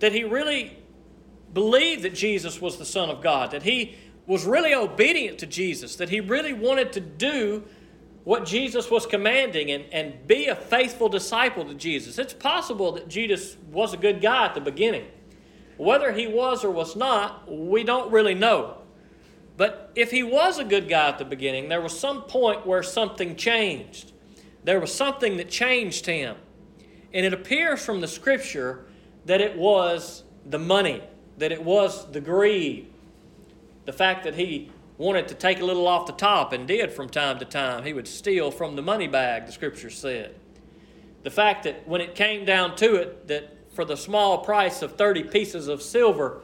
That 0.00 0.12
he 0.12 0.24
really 0.24 0.76
believed 1.54 2.02
that 2.02 2.14
Jesus 2.14 2.60
was 2.60 2.76
the 2.76 2.84
son 2.84 3.08
of 3.08 3.22
God, 3.22 3.52
that 3.52 3.62
he 3.62 3.96
was 4.28 4.44
really 4.44 4.74
obedient 4.74 5.38
to 5.38 5.46
Jesus, 5.46 5.96
that 5.96 6.10
he 6.10 6.20
really 6.20 6.52
wanted 6.52 6.92
to 6.92 7.00
do 7.00 7.64
what 8.24 8.44
Jesus 8.44 8.90
was 8.90 9.06
commanding 9.06 9.70
and, 9.70 9.86
and 9.90 10.26
be 10.26 10.48
a 10.48 10.54
faithful 10.54 11.08
disciple 11.08 11.64
to 11.64 11.74
Jesus. 11.74 12.18
It's 12.18 12.34
possible 12.34 12.92
that 12.92 13.08
Judas 13.08 13.56
was 13.72 13.94
a 13.94 13.96
good 13.96 14.20
guy 14.20 14.44
at 14.44 14.54
the 14.54 14.60
beginning. 14.60 15.06
Whether 15.78 16.12
he 16.12 16.26
was 16.26 16.62
or 16.62 16.70
was 16.70 16.94
not, 16.94 17.50
we 17.50 17.84
don't 17.84 18.12
really 18.12 18.34
know. 18.34 18.76
But 19.56 19.92
if 19.94 20.10
he 20.10 20.22
was 20.22 20.58
a 20.58 20.64
good 20.64 20.90
guy 20.90 21.08
at 21.08 21.18
the 21.18 21.24
beginning, 21.24 21.70
there 21.70 21.80
was 21.80 21.98
some 21.98 22.22
point 22.24 22.66
where 22.66 22.82
something 22.82 23.34
changed. 23.34 24.12
There 24.62 24.78
was 24.78 24.94
something 24.94 25.38
that 25.38 25.48
changed 25.48 26.04
him. 26.04 26.36
And 27.14 27.24
it 27.24 27.32
appears 27.32 27.82
from 27.82 28.02
the 28.02 28.08
scripture 28.08 28.84
that 29.24 29.40
it 29.40 29.56
was 29.56 30.24
the 30.44 30.58
money, 30.58 31.02
that 31.38 31.50
it 31.50 31.64
was 31.64 32.10
the 32.12 32.20
greed, 32.20 32.92
the 33.88 33.92
fact 33.94 34.24
that 34.24 34.34
he 34.34 34.70
wanted 34.98 35.26
to 35.28 35.34
take 35.34 35.60
a 35.60 35.64
little 35.64 35.88
off 35.88 36.04
the 36.04 36.12
top 36.12 36.52
and 36.52 36.68
did 36.68 36.92
from 36.92 37.08
time 37.08 37.38
to 37.38 37.46
time. 37.46 37.84
He 37.84 37.94
would 37.94 38.06
steal 38.06 38.50
from 38.50 38.76
the 38.76 38.82
money 38.82 39.06
bag, 39.08 39.46
the 39.46 39.52
scripture 39.52 39.88
said. 39.88 40.34
The 41.22 41.30
fact 41.30 41.62
that 41.62 41.88
when 41.88 42.02
it 42.02 42.14
came 42.14 42.44
down 42.44 42.76
to 42.76 42.96
it, 42.96 43.28
that 43.28 43.56
for 43.72 43.86
the 43.86 43.96
small 43.96 44.44
price 44.44 44.82
of 44.82 44.96
30 44.96 45.22
pieces 45.24 45.68
of 45.68 45.80
silver, 45.80 46.42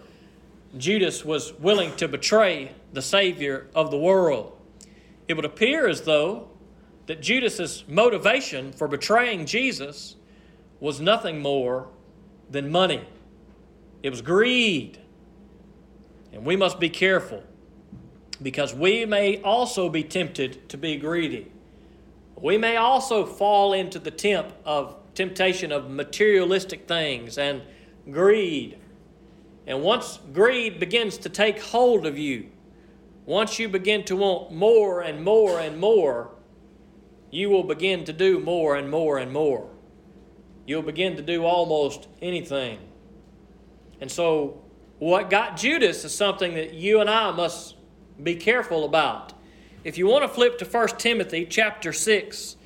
Judas 0.79 1.23
was 1.23 1.53
willing 1.53 1.95
to 1.97 2.09
betray 2.09 2.73
the 2.95 3.03
Savior 3.03 3.67
of 3.75 3.91
the 3.91 3.99
world. 3.99 4.59
It 5.29 5.35
would 5.35 5.45
appear 5.45 5.87
as 5.87 6.01
though 6.01 6.49
that 7.05 7.21
Judas's 7.21 7.85
motivation 7.87 8.73
for 8.73 8.89
betraying 8.89 9.45
Jesus 9.45 10.17
was 10.81 10.99
nothing 10.99 11.43
more 11.43 11.89
than 12.49 12.73
money. 12.73 13.07
It 14.03 14.09
was 14.09 14.23
greed. 14.23 14.99
And 16.35 16.45
we 16.45 16.57
must 16.57 16.81
be 16.81 16.91
careful 16.91 17.43
because 18.43 18.75
we 18.75 19.07
may 19.07 19.41
also 19.43 19.89
be 19.89 20.03
tempted 20.03 20.69
to 20.69 20.77
be 20.77 20.97
greedy. 20.97 21.51
We 22.37 22.59
may 22.59 22.77
also 22.77 23.25
fall 23.25 23.73
into 23.73 24.01
the 24.01 24.11
temp 24.11 24.53
of 24.65 24.97
temptation 25.15 25.71
of 25.71 25.89
materialistic 25.89 26.89
things 26.89 27.39
and 27.39 27.63
greed. 28.11 28.79
And 29.67 29.83
once 29.83 30.19
greed 30.33 30.81
begins 30.81 31.17
to 31.19 31.29
take 31.29 31.61
hold 31.61 32.05
of 32.05 32.19
you, 32.19 32.51
once 33.25 33.59
you 33.59 33.69
begin 33.69 34.05
to 34.05 34.17
want 34.17 34.53
more 34.53 35.01
and 35.01 35.25
more 35.25 35.61
and 35.61 35.79
more, 35.79 36.33
you 37.31 37.49
will 37.49 37.63
begin 37.63 38.05
to 38.05 38.13
do 38.13 38.41
more 38.41 38.77
and 38.77 38.91
more 38.91 39.19
and 39.19 39.33
more. 39.33 39.71
You'll 40.67 40.83
begin 40.83 41.17
to 41.17 41.23
do 41.23 41.45
almost 41.45 42.09
anything. 42.21 42.79
And 44.01 44.11
so, 44.11 44.64
what 45.05 45.29
got 45.29 45.59
Judas 45.59 46.03
is 46.07 46.15
something 46.15 46.55
that 46.55 46.73
you 46.73 46.99
and 47.03 47.11
I 47.11 47.31
must 47.31 47.77
be 48.23 48.37
careful 48.37 48.87
about. 48.87 49.35
If 49.85 49.99
you 49.99 50.07
want 50.07 50.23
to 50.23 50.29
flip 50.29 50.57
to 50.61 50.65
1 50.65 50.89
Timothy 50.97 51.45
chapter 51.45 51.93
6, 51.93 52.57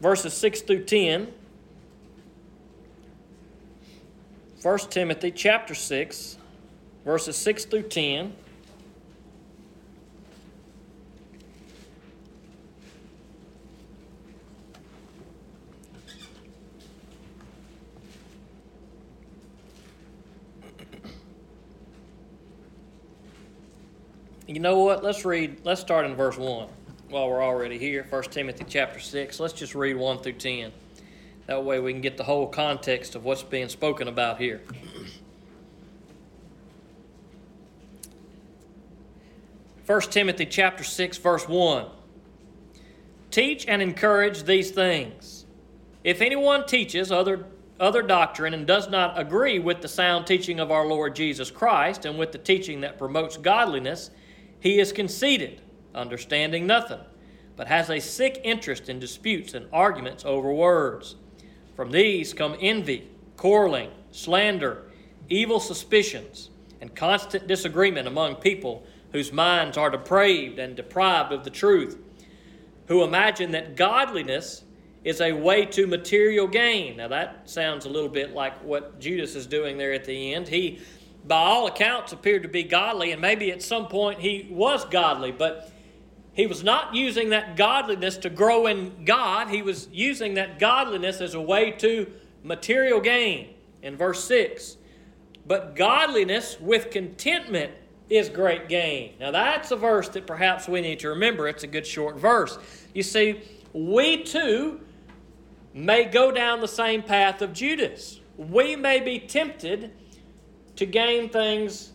verses 0.00 0.32
6 0.32 0.62
through 0.62 0.84
10. 0.84 1.30
1 4.62 4.78
Timothy 4.88 5.30
chapter 5.30 5.74
6, 5.74 6.38
verses 7.04 7.36
6 7.36 7.66
through 7.66 7.82
10. 7.82 8.34
You 24.52 24.60
know 24.60 24.80
what? 24.80 25.02
Let's 25.02 25.24
read, 25.24 25.62
let's 25.64 25.80
start 25.80 26.04
in 26.04 26.14
verse 26.14 26.36
1 26.36 26.68
while 27.08 27.30
we're 27.30 27.42
already 27.42 27.78
here. 27.78 28.06
1 28.10 28.22
Timothy 28.24 28.66
chapter 28.68 29.00
6. 29.00 29.40
Let's 29.40 29.54
just 29.54 29.74
read 29.74 29.96
1 29.96 30.18
through 30.18 30.34
10. 30.34 30.70
That 31.46 31.64
way 31.64 31.80
we 31.80 31.90
can 31.94 32.02
get 32.02 32.18
the 32.18 32.24
whole 32.24 32.46
context 32.46 33.14
of 33.14 33.24
what's 33.24 33.42
being 33.42 33.70
spoken 33.70 34.08
about 34.08 34.38
here. 34.38 34.60
1 39.86 40.00
Timothy 40.02 40.44
chapter 40.44 40.84
6 40.84 41.16
verse 41.16 41.48
1 41.48 41.86
Teach 43.30 43.66
and 43.66 43.80
encourage 43.80 44.42
these 44.42 44.70
things. 44.70 45.46
If 46.04 46.20
anyone 46.20 46.66
teaches 46.66 47.10
other 47.10 47.46
other 47.80 48.02
doctrine 48.02 48.52
and 48.52 48.66
does 48.66 48.90
not 48.90 49.18
agree 49.18 49.58
with 49.58 49.80
the 49.80 49.88
sound 49.88 50.26
teaching 50.26 50.60
of 50.60 50.70
our 50.70 50.86
Lord 50.86 51.16
Jesus 51.16 51.50
Christ 51.50 52.04
and 52.04 52.18
with 52.18 52.32
the 52.32 52.38
teaching 52.38 52.82
that 52.82 52.98
promotes 52.98 53.38
godliness, 53.38 54.10
he 54.62 54.78
is 54.78 54.92
conceited, 54.92 55.60
understanding 55.92 56.68
nothing, 56.68 57.00
but 57.56 57.66
has 57.66 57.90
a 57.90 57.98
sick 57.98 58.40
interest 58.44 58.88
in 58.88 59.00
disputes 59.00 59.54
and 59.54 59.66
arguments 59.72 60.24
over 60.24 60.52
words. 60.52 61.16
From 61.74 61.90
these 61.90 62.32
come 62.32 62.56
envy, 62.60 63.10
quarreling, 63.36 63.90
slander, 64.12 64.84
evil 65.28 65.58
suspicions, 65.58 66.50
and 66.80 66.94
constant 66.94 67.48
disagreement 67.48 68.06
among 68.06 68.36
people 68.36 68.86
whose 69.10 69.32
minds 69.32 69.76
are 69.76 69.90
depraved 69.90 70.60
and 70.60 70.76
deprived 70.76 71.32
of 71.32 71.42
the 71.42 71.50
truth, 71.50 71.98
who 72.86 73.02
imagine 73.02 73.50
that 73.50 73.74
godliness 73.74 74.62
is 75.02 75.20
a 75.20 75.32
way 75.32 75.66
to 75.66 75.88
material 75.88 76.46
gain. 76.46 76.98
Now, 76.98 77.08
that 77.08 77.50
sounds 77.50 77.84
a 77.84 77.88
little 77.88 78.08
bit 78.08 78.32
like 78.32 78.62
what 78.62 79.00
Judas 79.00 79.34
is 79.34 79.48
doing 79.48 79.76
there 79.76 79.92
at 79.92 80.04
the 80.04 80.34
end. 80.34 80.46
He 80.46 80.80
by 81.26 81.36
all 81.36 81.66
accounts, 81.66 82.12
appeared 82.12 82.42
to 82.42 82.48
be 82.48 82.62
godly, 82.64 83.12
and 83.12 83.20
maybe 83.20 83.52
at 83.52 83.62
some 83.62 83.86
point 83.86 84.20
he 84.20 84.48
was 84.50 84.84
godly, 84.86 85.32
but 85.32 85.70
he 86.32 86.46
was 86.46 86.64
not 86.64 86.94
using 86.94 87.30
that 87.30 87.56
godliness 87.56 88.16
to 88.18 88.30
grow 88.30 88.66
in 88.66 89.04
God. 89.04 89.48
He 89.48 89.62
was 89.62 89.88
using 89.92 90.34
that 90.34 90.58
godliness 90.58 91.20
as 91.20 91.34
a 91.34 91.40
way 91.40 91.72
to 91.72 92.10
material 92.42 93.00
gain. 93.00 93.54
In 93.82 93.96
verse 93.96 94.24
6, 94.24 94.76
but 95.44 95.74
godliness 95.74 96.56
with 96.60 96.90
contentment 96.92 97.72
is 98.08 98.28
great 98.28 98.68
gain. 98.68 99.14
Now, 99.18 99.32
that's 99.32 99.72
a 99.72 99.76
verse 99.76 100.08
that 100.10 100.26
perhaps 100.26 100.68
we 100.68 100.80
need 100.80 101.00
to 101.00 101.08
remember. 101.08 101.48
It's 101.48 101.64
a 101.64 101.66
good 101.66 101.86
short 101.86 102.16
verse. 102.16 102.58
You 102.94 103.02
see, 103.02 103.40
we 103.72 104.22
too 104.22 104.80
may 105.74 106.04
go 106.04 106.30
down 106.30 106.60
the 106.60 106.68
same 106.68 107.02
path 107.02 107.42
of 107.42 107.52
Judas. 107.52 108.20
We 108.36 108.76
may 108.76 109.00
be 109.00 109.18
tempted 109.18 109.92
to 110.76 110.86
gain 110.86 111.28
things 111.28 111.92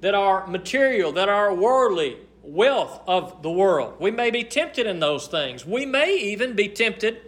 that 0.00 0.14
are 0.14 0.46
material, 0.46 1.12
that 1.12 1.28
are 1.28 1.54
worldly, 1.54 2.16
wealth 2.42 3.00
of 3.06 3.42
the 3.42 3.50
world. 3.50 3.94
We 3.98 4.10
may 4.10 4.30
be 4.30 4.44
tempted 4.44 4.86
in 4.86 5.00
those 5.00 5.26
things. 5.26 5.66
We 5.66 5.86
may 5.86 6.16
even 6.16 6.54
be 6.54 6.68
tempted 6.68 7.20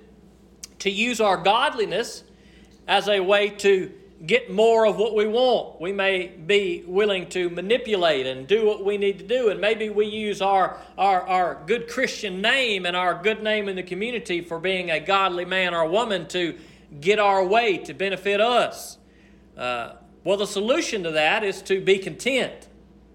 to 0.80 0.90
use 0.90 1.20
our 1.20 1.37
godliness 1.37 2.25
as 2.88 3.08
a 3.08 3.20
way 3.20 3.50
to 3.50 3.92
get 4.26 4.50
more 4.50 4.87
of 4.87 4.96
what 4.96 5.14
we 5.14 5.26
want. 5.26 5.80
We 5.80 5.92
may 5.92 6.28
be 6.28 6.84
willing 6.87 7.28
to 7.30 7.50
manipulate 7.50 8.26
and 8.26 8.46
do 8.46 8.66
what 8.66 8.84
we 8.84 8.96
need 8.96 9.18
to 9.18 9.26
do. 9.26 9.49
And 9.50 9.61
maybe 9.61 9.90
we 9.90 10.06
use 10.06 10.40
our, 10.40 10.78
our, 10.96 11.22
our 11.22 11.62
good 11.66 11.88
Christian 11.88 12.40
name 12.40 12.87
and 12.87 12.96
our 12.96 13.20
good 13.20 13.42
name 13.42 13.68
in 13.68 13.76
the 13.76 13.82
community 13.82 14.40
for 14.40 14.58
being 14.58 14.90
a 14.90 15.00
godly 15.00 15.44
man 15.44 15.75
or 15.75 15.88
woman 15.88 16.28
to 16.28 16.56
get 17.00 17.18
our 17.18 17.44
way 17.44 17.78
to 17.78 17.94
benefit 17.94 18.40
us. 18.40 18.99
Uh, 19.56 19.94
well, 20.24 20.36
the 20.36 20.46
solution 20.46 21.02
to 21.04 21.10
that 21.12 21.42
is 21.42 21.62
to 21.62 21.80
be 21.80 21.98
content. 21.98 22.68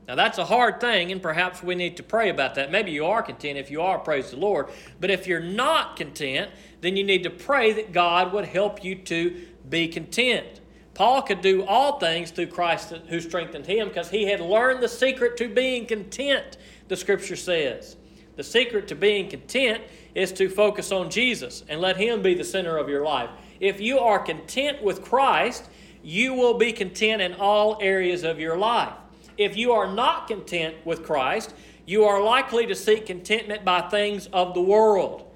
Now, 0.08 0.16
that's 0.16 0.38
a 0.38 0.46
hard 0.46 0.80
thing, 0.80 1.12
and 1.12 1.22
perhaps 1.22 1.62
we 1.62 1.76
need 1.76 1.98
to 1.98 2.04
pray 2.04 2.30
about 2.30 2.56
that. 2.56 2.72
Maybe 2.72 2.92
you 2.92 3.06
are 3.06 3.22
content. 3.22 3.58
If 3.58 3.70
you 3.70 3.82
are, 3.82 4.00
praise 4.00 4.32
the 4.32 4.38
Lord. 4.38 4.70
But 5.02 5.12
if 5.12 5.28
you're 5.28 5.42
not 5.42 5.98
content, 5.98 6.52
then 6.80 6.96
you 6.96 7.04
need 7.04 7.24
to 7.24 7.30
pray 7.30 7.74
that 7.74 7.92
God 7.92 8.32
would 8.32 8.46
help 8.46 8.84
you 8.86 8.96
to 8.96 9.46
be 9.70 9.90
content. 9.90 10.62
Paul 10.94 11.22
could 11.22 11.42
do 11.42 11.64
all 11.64 12.00
things 12.00 12.32
through 12.32 12.48
Christ 12.48 12.90
who 12.90 13.20
strengthened 13.20 13.66
him 13.66 13.90
because 13.90 14.10
he 14.10 14.26
had 14.26 14.40
learned 14.40 14.82
the 14.82 14.88
secret 14.88 15.38
to 15.38 15.48
being 15.48 15.86
content, 15.86 16.58
the 16.88 16.96
scripture 16.96 17.36
says. 17.36 17.98
The 18.36 18.44
secret 18.44 18.88
to 18.88 18.96
being 18.96 19.30
content 19.30 19.84
is 20.16 20.32
to 20.34 20.48
focus 20.48 20.92
on 20.92 21.10
Jesus 21.10 21.64
and 21.68 21.82
let 21.82 21.98
him 21.98 22.22
be 22.22 22.34
the 22.34 22.44
center 22.44 22.78
of 22.78 22.88
your 22.88 23.04
life. 23.04 23.30
If 23.60 23.82
you 23.82 24.00
are 24.00 24.20
content 24.20 24.82
with 24.82 25.04
Christ, 25.04 25.70
you 26.08 26.34
will 26.34 26.54
be 26.54 26.72
content 26.72 27.22
in 27.22 27.34
all 27.34 27.78
areas 27.82 28.24
of 28.24 28.40
your 28.40 28.58
life. 28.58 28.94
If 29.38 29.58
you 29.58 29.74
are 29.74 29.94
not 29.94 30.30
content 30.30 30.74
with 30.86 31.04
Christ, 31.04 31.54
you 31.86 32.06
are 32.06 32.24
likely 32.24 32.66
to 32.68 32.76
seek 32.76 33.08
contentment 33.08 33.66
by 33.66 33.82
things 33.90 34.28
of 34.28 34.54
the 34.54 34.62
world, 34.62 35.30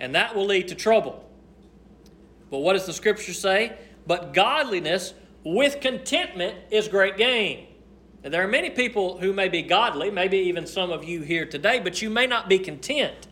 and 0.00 0.16
that 0.16 0.34
will 0.34 0.46
lead 0.46 0.66
to 0.66 0.74
trouble. 0.74 1.24
But 2.50 2.58
what 2.58 2.72
does 2.72 2.86
the 2.86 2.92
scripture 2.92 3.32
say? 3.32 3.78
But 4.04 4.34
godliness 4.34 5.14
with 5.44 5.80
contentment 5.80 6.56
is 6.72 6.88
great 6.88 7.16
gain. 7.16 7.68
And 8.24 8.34
there 8.34 8.42
are 8.42 8.48
many 8.48 8.70
people 8.70 9.18
who 9.18 9.32
may 9.32 9.48
be 9.48 9.62
godly, 9.62 10.10
maybe 10.10 10.38
even 10.38 10.66
some 10.66 10.90
of 10.90 11.04
you 11.04 11.20
here 11.20 11.46
today, 11.46 11.78
but 11.78 12.02
you 12.02 12.10
may 12.10 12.26
not 12.26 12.48
be 12.48 12.58
content. 12.58 13.28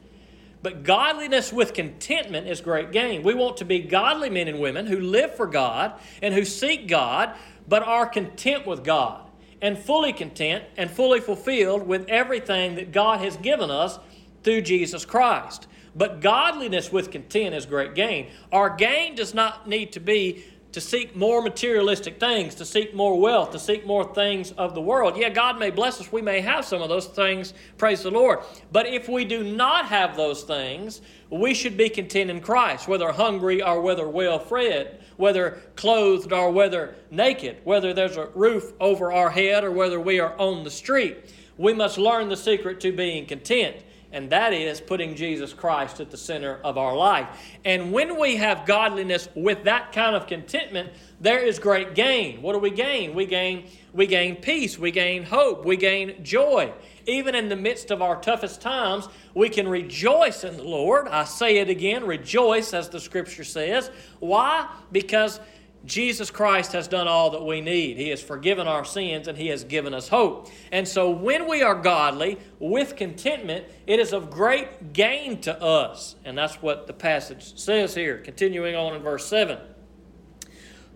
But 0.65 0.83
godliness 0.83 1.53
with 1.53 1.75
contentment 1.75 2.49
is 2.49 2.63
great 2.63 2.91
gain. 2.91 3.23
We 3.23 3.35
want 3.35 3.59
to 3.59 3.67
be 3.67 3.81
godly 3.81 4.31
men 4.31 4.49
and 4.49 4.61
women 4.61 4.87
who 4.87 4.99
live 4.99 5.35
for 5.35 5.47
God 5.47 5.93
and 6.23 6.33
who 6.33 6.47
seek 6.47 6.89
God, 6.89 7.35
but 7.69 7.83
are 7.83 8.07
content 8.07 8.67
with 8.67 8.83
God 8.83 9.31
and 9.61 9.79
fully 9.79 10.15
content 10.15 10.65
and 10.79 10.91
fully 10.91 11.21
fulfilled 11.21 11.87
with 11.87 12.09
everything 12.09 12.77
that 12.77 12.93
God 12.93 13.21
has 13.21 13.37
given 13.37 13.71
us 13.71 13.99
through 14.43 14.63
Jesus 14.63 15.05
Christ. 15.05 15.67
But 15.95 16.23
godliness 16.23 16.91
with 16.91 17.11
content 17.11 17.55
is 17.55 17.67
great 17.67 17.95
gain. 17.95 18.31
Our 18.51 18.71
gain 18.75 19.17
does 19.17 19.35
not 19.35 19.69
need 19.69 19.93
to 19.93 20.01
be 20.01 20.47
to 20.75 20.81
seek 20.81 21.15
more 21.15 21.41
materialistic 21.41 22.19
things, 22.19 22.57
to 22.57 22.65
seek 22.65 22.93
more 22.97 23.21
wealth, 23.21 23.53
to 23.53 23.61
seek 23.61 23.87
more 23.87 24.13
things 24.13 24.51
of 24.53 24.75
the 24.75 24.81
world. 24.81 25.17
Yeah, 25.17 25.29
God 25.29 25.57
may 25.57 25.71
bless 25.71 26.01
us. 26.01 26.11
We 26.11 26.21
may 26.21 26.41
have 26.41 26.65
some 26.65 26.83
of 26.83 26.89
those 26.89 27.07
things, 27.07 27.55
praise 27.79 28.03
the 28.03 28.11
Lord. 28.11 28.41
But 28.73 28.89
if 28.89 29.09
we 29.09 29.25
do 29.25 29.45
not 29.45 29.87
have 29.87 30.17
those 30.17 30.43
things, 30.43 31.01
we 31.31 31.55
should 31.55 31.77
be 31.77 31.89
content 31.89 32.29
in 32.29 32.41
Christ, 32.41 32.89
whether 32.89 33.13
hungry 33.13 33.63
or 33.63 33.81
whether 33.83 34.09
well 34.09 34.41
fed, 34.41 35.01
whether 35.17 35.63
clothed 35.77 36.33
or 36.33 36.51
whether 36.51 36.97
naked, 37.09 37.59
whether 37.63 37.95
there's 37.95 38.17
a 38.17 38.27
roof 38.35 38.73
over 38.81 39.13
our 39.13 39.31
head 39.31 39.63
or 39.63 39.71
whether 39.71 40.01
we 40.01 40.19
are 40.19 40.37
on 40.41 40.65
the 40.65 40.73
street. 40.73 41.33
We 41.57 41.73
must 41.73 41.99
learn 41.99 42.29
the 42.29 42.37
secret 42.37 42.81
to 42.81 42.91
being 42.91 43.27
content, 43.27 43.77
and 44.15 44.31
that 44.31 44.53
is 44.53 44.81
putting 44.81 45.17
Jesus 45.17 45.53
Christ 45.53 46.01
at 46.01 46.11
the 46.11 46.17
center 46.17 46.61
of 46.65 46.79
our 46.79 46.97
life. 46.97 47.29
And 47.65 47.93
when 47.93 48.19
we 48.19 48.37
have 48.37 48.65
godliness 48.65 49.29
with 49.35 49.65
that 49.65 49.93
kind 49.93 50.15
of 50.15 50.27
contentment, 50.27 50.91
there 51.21 51.41
is 51.41 51.59
great 51.59 51.95
gain. 51.95 52.41
What 52.41 52.53
do 52.53 52.61
we 52.61 52.71
gain? 52.71 53.15
We 53.15 53.27
gain 53.27 53.69
we 53.93 54.09
gain 54.09 54.37
peace, 54.37 54.77
we 54.77 54.91
gain 54.91 55.23
hope, 55.23 55.65
we 55.65 55.77
gain 55.77 56.25
joy. 56.25 56.73
Even 57.07 57.37
in 57.37 57.49
the 57.49 57.57
midst 57.57 57.93
of 57.93 58.03
our 58.03 58.21
toughest 58.21 58.61
times, 58.61 59.09
we 59.35 59.49
can 59.49 59.69
rejoice 59.69 60.43
in 60.43 60.57
the 60.57 60.65
Lord. 60.65 61.07
I 61.07 61.25
say 61.25 61.59
it 61.59 61.71
again, 61.71 62.05
rejoice 62.05 62.75
as 62.75 62.89
the 62.89 62.99
scripture 62.99 63.45
says. 63.45 63.91
Why? 64.19 64.69
Because 64.91 65.39
Jesus 65.85 66.31
Christ 66.31 66.73
has 66.73 66.89
done 66.89 67.07
all 67.07 67.31
that 67.31 67.45
we 67.45 67.61
need. 67.61 67.99
He 67.99 68.09
has 68.09 68.23
forgiven 68.23 68.67
our 68.67 68.85
sins 68.85 69.29
and 69.29 69.37
He 69.37 69.49
has 69.49 69.65
given 69.65 69.93
us 69.93 70.09
hope. 70.09 70.49
And 70.73 70.89
so, 70.89 71.11
when 71.11 71.49
we 71.49 71.63
are 71.63 71.75
godly 71.75 72.39
with 72.59 72.97
contentment, 72.97 73.67
it 73.87 73.99
is 73.99 74.13
of 74.13 74.31
great 74.31 74.93
gain 74.93 75.41
to 75.43 75.63
us. 75.63 76.17
And 76.25 76.39
that's 76.39 76.63
what 76.63 76.87
the 76.87 76.95
passage 76.95 77.59
says 77.59 77.95
here, 77.95 78.19
continuing 78.19 78.75
on 78.75 78.95
in 78.95 79.03
verse 79.03 79.27
7. 79.27 79.59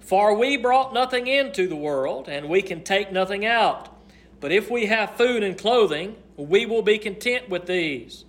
For 0.01 0.35
we 0.35 0.57
brought 0.57 0.95
nothing 0.95 1.27
into 1.27 1.69
the 1.69 1.77
world, 1.77 2.29
and 2.29 2.49
we 2.49 2.63
can 2.63 2.83
take 2.83 3.13
nothing 3.13 3.45
out. 3.45 3.95
But 4.41 4.53
if 4.53 4.71
we 4.71 4.87
have 4.87 5.17
food 5.17 5.43
and 5.43 5.59
clothing, 5.59 6.17
we 6.37 6.65
will 6.65 6.83
be 6.83 6.97
content 6.97 7.51
with 7.51 7.67
these. 7.67 8.25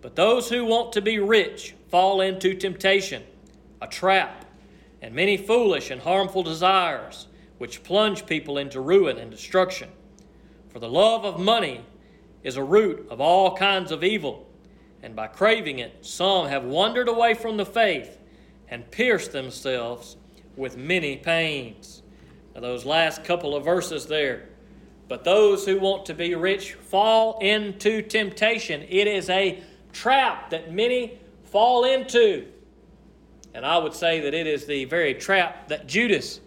But 0.00 0.16
those 0.16 0.48
who 0.48 0.64
want 0.64 0.94
to 0.94 1.02
be 1.02 1.18
rich 1.18 1.74
fall 1.90 2.22
into 2.22 2.54
temptation, 2.54 3.22
a 3.82 3.86
trap 3.86 4.46
and 5.02 5.14
many 5.14 5.36
foolish 5.36 5.90
and 5.90 6.00
harmful 6.00 6.42
desires, 6.42 7.26
which 7.58 7.82
plunge 7.82 8.26
people 8.26 8.58
into 8.58 8.80
ruin 8.80 9.18
and 9.18 9.30
destruction. 9.30 9.88
For 10.68 10.78
the 10.78 10.88
love 10.88 11.24
of 11.24 11.38
money 11.38 11.84
is 12.42 12.56
a 12.56 12.64
root 12.64 13.06
of 13.10 13.20
all 13.20 13.56
kinds 13.56 13.92
of 13.92 14.04
evil, 14.04 14.46
and 15.02 15.16
by 15.16 15.26
craving 15.26 15.78
it, 15.78 16.04
some 16.04 16.48
have 16.48 16.64
wandered 16.64 17.08
away 17.08 17.34
from 17.34 17.56
the 17.56 17.66
faith 17.66 18.18
and 18.68 18.90
pierced 18.90 19.32
themselves 19.32 20.16
with 20.56 20.76
many 20.76 21.16
pains. 21.16 22.02
Now, 22.54 22.60
those 22.60 22.84
last 22.84 23.24
couple 23.24 23.54
of 23.54 23.64
verses 23.64 24.06
there. 24.06 24.48
But 25.08 25.24
those 25.24 25.66
who 25.66 25.80
want 25.80 26.06
to 26.06 26.14
be 26.14 26.34
rich 26.34 26.74
fall 26.74 27.38
into 27.40 28.02
temptation. 28.02 28.86
It 28.88 29.08
is 29.08 29.28
a 29.28 29.60
trap 29.92 30.50
that 30.50 30.72
many 30.72 31.18
fall 31.44 31.84
into. 31.84 32.46
And 33.54 33.66
I 33.66 33.78
would 33.78 33.94
say 33.94 34.20
that 34.20 34.34
it 34.34 34.46
is 34.46 34.66
the 34.66 34.84
very 34.84 35.14
trap 35.14 35.68
that 35.68 35.86
Judas 35.86 36.40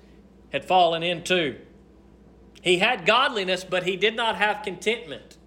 had 0.51 0.65
fallen 0.65 1.03
into. 1.03 1.57
He 2.61 2.77
had 2.77 3.05
godliness, 3.05 3.63
but 3.63 3.83
he 3.83 3.97
did 3.97 4.15
not 4.15 4.37
have 4.37 4.63
contentment. 4.63 5.37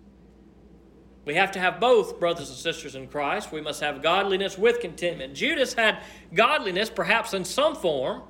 We 1.25 1.35
have 1.35 1.51
to 1.53 1.59
have 1.59 1.81
both, 1.81 2.21
brothers 2.21 2.51
and 2.51 2.59
sisters 2.59 2.95
in 2.95 3.09
Christ. 3.09 3.51
We 3.51 3.61
must 3.61 3.81
have 3.81 4.03
godliness 4.03 4.57
with 4.57 4.81
contentment. 4.81 5.35
Judas 5.35 5.75
had 5.75 5.99
godliness, 6.33 6.89
perhaps 6.89 7.35
in 7.35 7.45
some 7.45 7.75
form. 7.75 8.23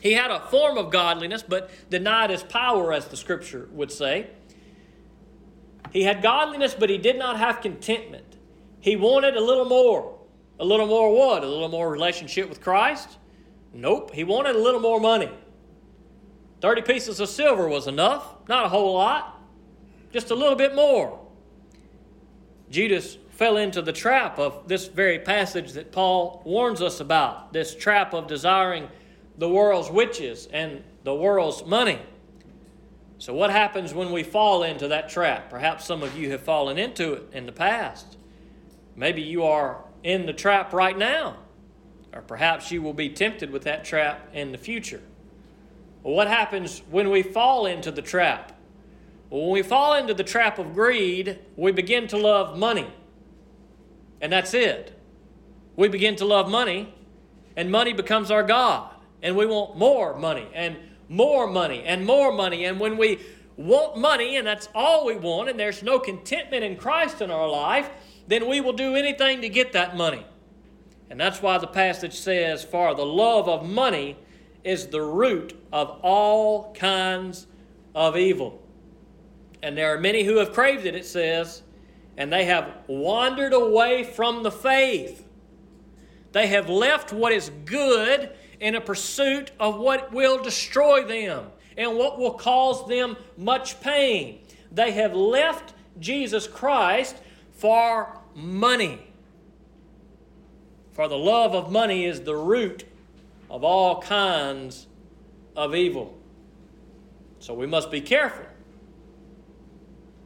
He 0.00 0.12
had 0.12 0.30
a 0.30 0.40
form 0.40 0.76
of 0.76 0.90
godliness, 0.90 1.42
but 1.42 1.70
denied 1.90 2.30
his 2.30 2.42
power, 2.42 2.92
as 2.92 3.08
the 3.08 3.16
scripture 3.16 3.68
would 3.72 3.90
say. 3.90 4.28
He 5.92 6.02
had 6.02 6.22
godliness, 6.22 6.74
but 6.74 6.90
he 6.90 6.98
did 6.98 7.18
not 7.18 7.38
have 7.38 7.62
contentment. 7.62 8.36
He 8.80 8.96
wanted 8.96 9.34
a 9.36 9.40
little 9.40 9.64
more. 9.64 10.13
A 10.58 10.64
little 10.64 10.86
more 10.86 11.12
what? 11.12 11.42
A 11.42 11.46
little 11.46 11.68
more 11.68 11.90
relationship 11.90 12.48
with 12.48 12.60
Christ? 12.60 13.18
Nope. 13.72 14.14
He 14.14 14.24
wanted 14.24 14.54
a 14.54 14.58
little 14.58 14.80
more 14.80 15.00
money. 15.00 15.30
30 16.60 16.82
pieces 16.82 17.20
of 17.20 17.28
silver 17.28 17.68
was 17.68 17.86
enough, 17.86 18.36
not 18.48 18.64
a 18.64 18.68
whole 18.68 18.94
lot, 18.94 19.40
just 20.12 20.30
a 20.30 20.34
little 20.34 20.56
bit 20.56 20.74
more. 20.74 21.20
Judas 22.70 23.18
fell 23.30 23.56
into 23.56 23.82
the 23.82 23.92
trap 23.92 24.38
of 24.38 24.68
this 24.68 24.86
very 24.86 25.18
passage 25.18 25.72
that 25.72 25.92
Paul 25.92 26.40
warns 26.44 26.80
us 26.80 27.00
about 27.00 27.52
this 27.52 27.74
trap 27.74 28.14
of 28.14 28.26
desiring 28.26 28.88
the 29.36 29.48
world's 29.48 29.90
riches 29.90 30.48
and 30.52 30.82
the 31.02 31.14
world's 31.14 31.66
money. 31.66 32.00
So, 33.18 33.34
what 33.34 33.50
happens 33.50 33.92
when 33.92 34.12
we 34.12 34.22
fall 34.22 34.62
into 34.62 34.88
that 34.88 35.08
trap? 35.08 35.50
Perhaps 35.50 35.84
some 35.84 36.02
of 36.02 36.16
you 36.16 36.30
have 36.30 36.40
fallen 36.40 36.78
into 36.78 37.12
it 37.12 37.24
in 37.32 37.46
the 37.46 37.52
past. 37.52 38.16
Maybe 38.96 39.22
you 39.22 39.44
are 39.44 39.83
in 40.04 40.26
the 40.26 40.32
trap 40.32 40.72
right 40.72 40.96
now. 40.96 41.38
Or 42.12 42.22
perhaps 42.22 42.70
you 42.70 42.80
will 42.80 42.92
be 42.92 43.08
tempted 43.08 43.50
with 43.50 43.64
that 43.64 43.84
trap 43.84 44.28
in 44.32 44.52
the 44.52 44.58
future. 44.58 45.02
Well, 46.04 46.14
what 46.14 46.28
happens 46.28 46.82
when 46.90 47.10
we 47.10 47.22
fall 47.22 47.66
into 47.66 47.90
the 47.90 48.02
trap? 48.02 48.52
Well, 49.30 49.46
when 49.46 49.52
we 49.52 49.62
fall 49.62 49.94
into 49.94 50.14
the 50.14 50.22
trap 50.22 50.60
of 50.60 50.74
greed, 50.74 51.40
we 51.56 51.72
begin 51.72 52.06
to 52.08 52.16
love 52.16 52.56
money. 52.56 52.86
And 54.20 54.32
that's 54.32 54.54
it. 54.54 54.96
We 55.74 55.88
begin 55.88 56.14
to 56.16 56.24
love 56.24 56.48
money, 56.48 56.94
and 57.56 57.72
money 57.72 57.92
becomes 57.92 58.30
our 58.30 58.44
God. 58.44 58.94
And 59.22 59.36
we 59.36 59.46
want 59.46 59.76
more 59.76 60.16
money, 60.16 60.46
and 60.54 60.76
more 61.08 61.46
money, 61.48 61.82
and 61.84 62.06
more 62.06 62.32
money. 62.32 62.64
And 62.66 62.78
when 62.78 62.96
we 62.96 63.18
want 63.56 63.96
money, 63.96 64.36
and 64.36 64.46
that's 64.46 64.68
all 64.74 65.06
we 65.06 65.16
want, 65.16 65.48
and 65.48 65.58
there's 65.58 65.82
no 65.82 65.98
contentment 65.98 66.62
in 66.62 66.76
Christ 66.76 67.22
in 67.22 67.30
our 67.30 67.48
life, 67.48 67.90
then 68.26 68.48
we 68.48 68.60
will 68.60 68.72
do 68.72 68.96
anything 68.96 69.40
to 69.42 69.48
get 69.48 69.72
that 69.72 69.96
money. 69.96 70.24
And 71.10 71.20
that's 71.20 71.42
why 71.42 71.58
the 71.58 71.66
passage 71.66 72.14
says, 72.14 72.64
For 72.64 72.94
the 72.94 73.04
love 73.04 73.48
of 73.48 73.68
money 73.68 74.16
is 74.64 74.86
the 74.86 75.02
root 75.02 75.58
of 75.72 76.00
all 76.02 76.72
kinds 76.72 77.46
of 77.94 78.16
evil. 78.16 78.62
And 79.62 79.76
there 79.76 79.94
are 79.94 80.00
many 80.00 80.24
who 80.24 80.38
have 80.38 80.52
craved 80.52 80.86
it, 80.86 80.94
it 80.94 81.06
says, 81.06 81.62
and 82.16 82.32
they 82.32 82.44
have 82.44 82.72
wandered 82.86 83.52
away 83.52 84.04
from 84.04 84.42
the 84.42 84.50
faith. 84.50 85.26
They 86.32 86.46
have 86.48 86.68
left 86.68 87.12
what 87.12 87.32
is 87.32 87.50
good 87.64 88.30
in 88.60 88.74
a 88.74 88.80
pursuit 88.80 89.50
of 89.60 89.78
what 89.78 90.12
will 90.12 90.42
destroy 90.42 91.04
them 91.04 91.46
and 91.76 91.96
what 91.96 92.18
will 92.18 92.34
cause 92.34 92.86
them 92.88 93.16
much 93.36 93.80
pain. 93.80 94.40
They 94.72 94.92
have 94.92 95.14
left 95.14 95.74
Jesus 96.00 96.46
Christ 96.46 97.16
for 97.54 98.18
money. 98.34 99.00
For 100.92 101.08
the 101.08 101.18
love 101.18 101.54
of 101.54 101.72
money 101.72 102.04
is 102.04 102.20
the 102.20 102.36
root 102.36 102.84
of 103.50 103.64
all 103.64 104.00
kinds 104.00 104.86
of 105.56 105.74
evil. 105.74 106.16
So 107.38 107.54
we 107.54 107.66
must 107.66 107.90
be 107.90 108.00
careful. 108.00 108.46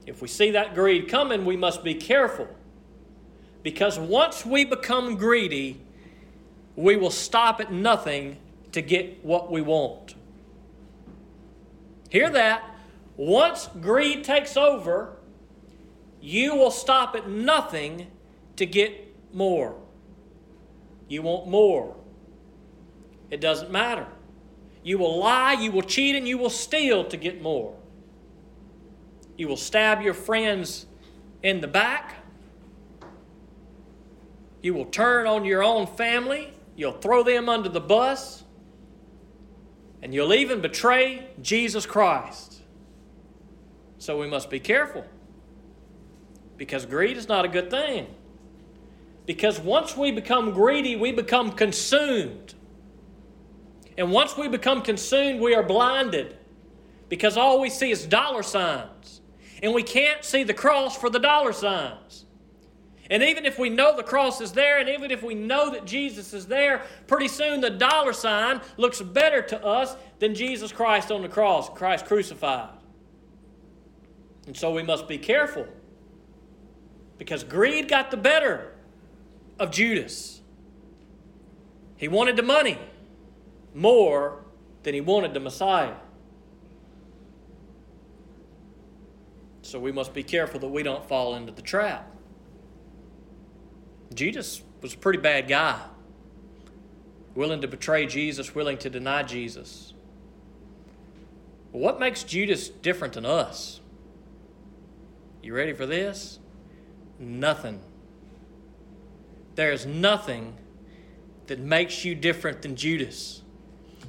If 0.06 0.22
we 0.22 0.28
see 0.28 0.52
that 0.52 0.74
greed 0.74 1.08
coming, 1.08 1.44
we 1.44 1.56
must 1.56 1.84
be 1.84 1.94
careful. 1.94 2.48
Because 3.62 3.98
once 3.98 4.46
we 4.46 4.64
become 4.64 5.16
greedy, 5.16 5.80
we 6.76 6.96
will 6.96 7.10
stop 7.10 7.60
at 7.60 7.72
nothing 7.72 8.38
to 8.72 8.80
get 8.80 9.24
what 9.24 9.50
we 9.50 9.60
want. 9.60 10.14
Hear 12.08 12.30
that? 12.30 12.62
Once 13.16 13.68
greed 13.80 14.24
takes 14.24 14.56
over, 14.56 15.17
you 16.20 16.54
will 16.54 16.70
stop 16.70 17.14
at 17.14 17.28
nothing 17.28 18.09
to 18.57 18.66
get 18.66 19.14
more. 19.33 19.76
You 21.09 21.22
want 21.22 21.48
more. 21.48 21.96
It 23.31 23.40
doesn't 23.40 23.70
matter. 23.70 24.07
You 24.83 24.98
will 24.98 25.18
lie, 25.18 25.54
you 25.54 25.70
will 25.70 25.83
cheat, 25.83 26.16
and 26.16 26.26
you 26.26 26.38
will 26.38 26.50
steal 26.50 27.04
to 27.04 27.16
get 27.16 27.42
more. 27.42 27.76
You 29.37 29.48
will 29.48 29.57
stab 29.57 30.02
your 30.02 30.14
friends 30.14 30.87
in 31.42 31.61
the 31.61 31.68
back. 31.68 32.16
You 34.62 34.74
will 34.74 34.87
turn 34.87 35.26
on 35.26 35.44
your 35.44 35.62
own 35.62 35.87
family. 35.87 36.52
You'll 36.74 36.92
throw 36.92 37.22
them 37.22 37.48
under 37.48 37.68
the 37.68 37.81
bus. 37.81 38.44
And 40.02 40.14
you'll 40.14 40.35
even 40.35 40.61
betray 40.61 41.28
Jesus 41.40 41.87
Christ. 41.87 42.62
So 43.98 44.18
we 44.18 44.28
must 44.28 44.48
be 44.50 44.61
careful 44.61 45.04
because 46.58 46.84
greed 46.84 47.16
is 47.16 47.28
not 47.28 47.44
a 47.44 47.48
good 47.48 47.70
thing. 47.70 48.08
Because 49.24 49.60
once 49.60 49.96
we 49.96 50.10
become 50.10 50.52
greedy, 50.52 50.96
we 50.96 51.12
become 51.12 51.52
consumed. 51.52 52.54
And 53.96 54.10
once 54.10 54.36
we 54.36 54.48
become 54.48 54.82
consumed, 54.82 55.40
we 55.40 55.54
are 55.54 55.62
blinded 55.62 56.36
because 57.08 57.36
all 57.36 57.60
we 57.60 57.70
see 57.70 57.90
is 57.90 58.04
dollar 58.04 58.42
signs. 58.42 59.20
And 59.62 59.72
we 59.72 59.82
can't 59.82 60.24
see 60.24 60.44
the 60.44 60.54
cross 60.54 60.96
for 60.96 61.10
the 61.10 61.18
dollar 61.18 61.52
signs. 61.52 62.26
And 63.10 63.22
even 63.22 63.46
if 63.46 63.58
we 63.58 63.70
know 63.70 63.96
the 63.96 64.02
cross 64.02 64.40
is 64.40 64.52
there, 64.52 64.78
and 64.78 64.88
even 64.88 65.10
if 65.10 65.22
we 65.22 65.34
know 65.34 65.70
that 65.70 65.86
Jesus 65.86 66.34
is 66.34 66.46
there, 66.46 66.82
pretty 67.06 67.28
soon 67.28 67.60
the 67.60 67.70
dollar 67.70 68.12
sign 68.12 68.60
looks 68.76 69.00
better 69.00 69.40
to 69.42 69.64
us 69.64 69.96
than 70.18 70.34
Jesus 70.34 70.72
Christ 70.72 71.10
on 71.10 71.22
the 71.22 71.28
cross, 71.28 71.70
Christ 71.70 72.04
crucified. 72.04 72.68
And 74.46 74.56
so 74.56 74.72
we 74.72 74.82
must 74.82 75.08
be 75.08 75.18
careful 75.18 75.66
because 77.18 77.44
greed 77.44 77.88
got 77.88 78.11
the 78.11 78.16
better 78.16 78.72
of 79.59 79.70
Judas. 79.70 80.40
He 81.96 82.09
wanted 82.09 82.37
the 82.37 82.42
money 82.42 82.78
more 83.74 84.44
than 84.85 84.94
he 84.94 85.00
wanted 85.00 85.35
the 85.35 85.40
Messiah. 85.40 85.94
So 89.62 89.78
we 89.78 89.92
must 89.92 90.14
be 90.14 90.22
careful 90.22 90.61
that 90.61 90.68
we 90.68 90.83
don't 90.83 91.07
fall 91.07 91.35
into 91.35 91.52
the 91.52 91.61
trap. 91.61 92.14
Judas 94.14 94.62
was 94.81 94.94
a 94.94 94.96
pretty 94.96 95.18
bad 95.18 95.48
guy, 95.48 95.78
willing 97.35 97.61
to 97.61 97.68
betray 97.68 98.07
Jesus, 98.07 98.54
willing 98.54 98.78
to 98.78 98.88
deny 98.88 99.22
Jesus. 99.24 99.92
What 101.72 102.00
makes 102.00 102.22
Judas 102.22 102.68
different 102.68 103.14
than 103.14 103.26
us? 103.26 103.81
You 105.42 105.54
ready 105.54 105.74
for 105.74 105.85
this? 105.85 106.38
Nothing. 107.18 107.81
There 109.54 109.72
is 109.72 109.87
nothing 109.87 110.54
that 111.48 111.59
makes 111.59 112.04
you 112.04 112.14
different 112.14 112.62
than 112.62 112.76
Judas. 112.76 113.42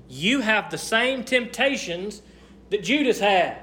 You 0.08 0.42
have 0.42 0.70
the 0.70 0.78
same 0.78 1.24
temptations 1.24 2.22
that 2.70 2.84
Judas 2.84 3.20
had. 3.20 3.58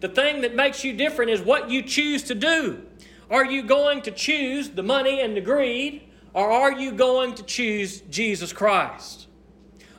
The 0.00 0.08
thing 0.08 0.42
that 0.42 0.54
makes 0.54 0.84
you 0.84 0.92
different 0.92 1.30
is 1.30 1.40
what 1.40 1.70
you 1.70 1.82
choose 1.82 2.22
to 2.24 2.34
do. 2.34 2.82
Are 3.30 3.44
you 3.44 3.62
going 3.62 4.02
to 4.02 4.10
choose 4.10 4.70
the 4.70 4.82
money 4.82 5.20
and 5.20 5.36
the 5.36 5.40
greed, 5.40 6.02
or 6.32 6.50
are 6.50 6.72
you 6.72 6.92
going 6.92 7.34
to 7.34 7.42
choose 7.42 8.00
Jesus 8.02 8.52
Christ? 8.52 9.26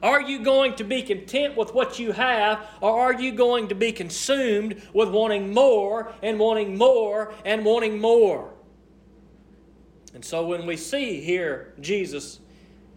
Are 0.03 0.21
you 0.21 0.43
going 0.43 0.75
to 0.75 0.83
be 0.83 1.03
content 1.03 1.55
with 1.55 1.73
what 1.73 1.99
you 1.99 2.11
have, 2.13 2.65
or 2.81 2.99
are 2.99 3.21
you 3.21 3.31
going 3.31 3.67
to 3.67 3.75
be 3.75 3.91
consumed 3.91 4.81
with 4.93 5.09
wanting 5.09 5.53
more 5.53 6.11
and 6.23 6.39
wanting 6.39 6.77
more 6.77 7.33
and 7.45 7.63
wanting 7.63 7.99
more? 7.99 8.53
And 10.13 10.23
so 10.23 10.45
when 10.45 10.65
we 10.65 10.77
see 10.77 11.21
here 11.21 11.73
Jesus 11.79 12.39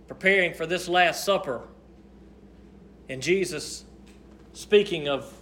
preparing 0.09 0.55
for 0.55 0.67
this 0.67 0.89
Last 0.89 1.25
Supper, 1.25 1.69
and 3.09 3.23
Jesus 3.23 3.85
speaking 4.53 5.09
of 5.09 5.33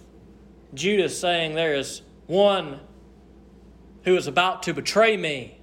Judas 0.73 1.19
saying, 1.19 1.55
There 1.55 1.75
is 1.75 2.01
one 2.27 2.79
who 4.03 4.15
is 4.15 4.27
about 4.27 4.63
to 4.63 4.73
betray 4.73 5.17
me, 5.17 5.59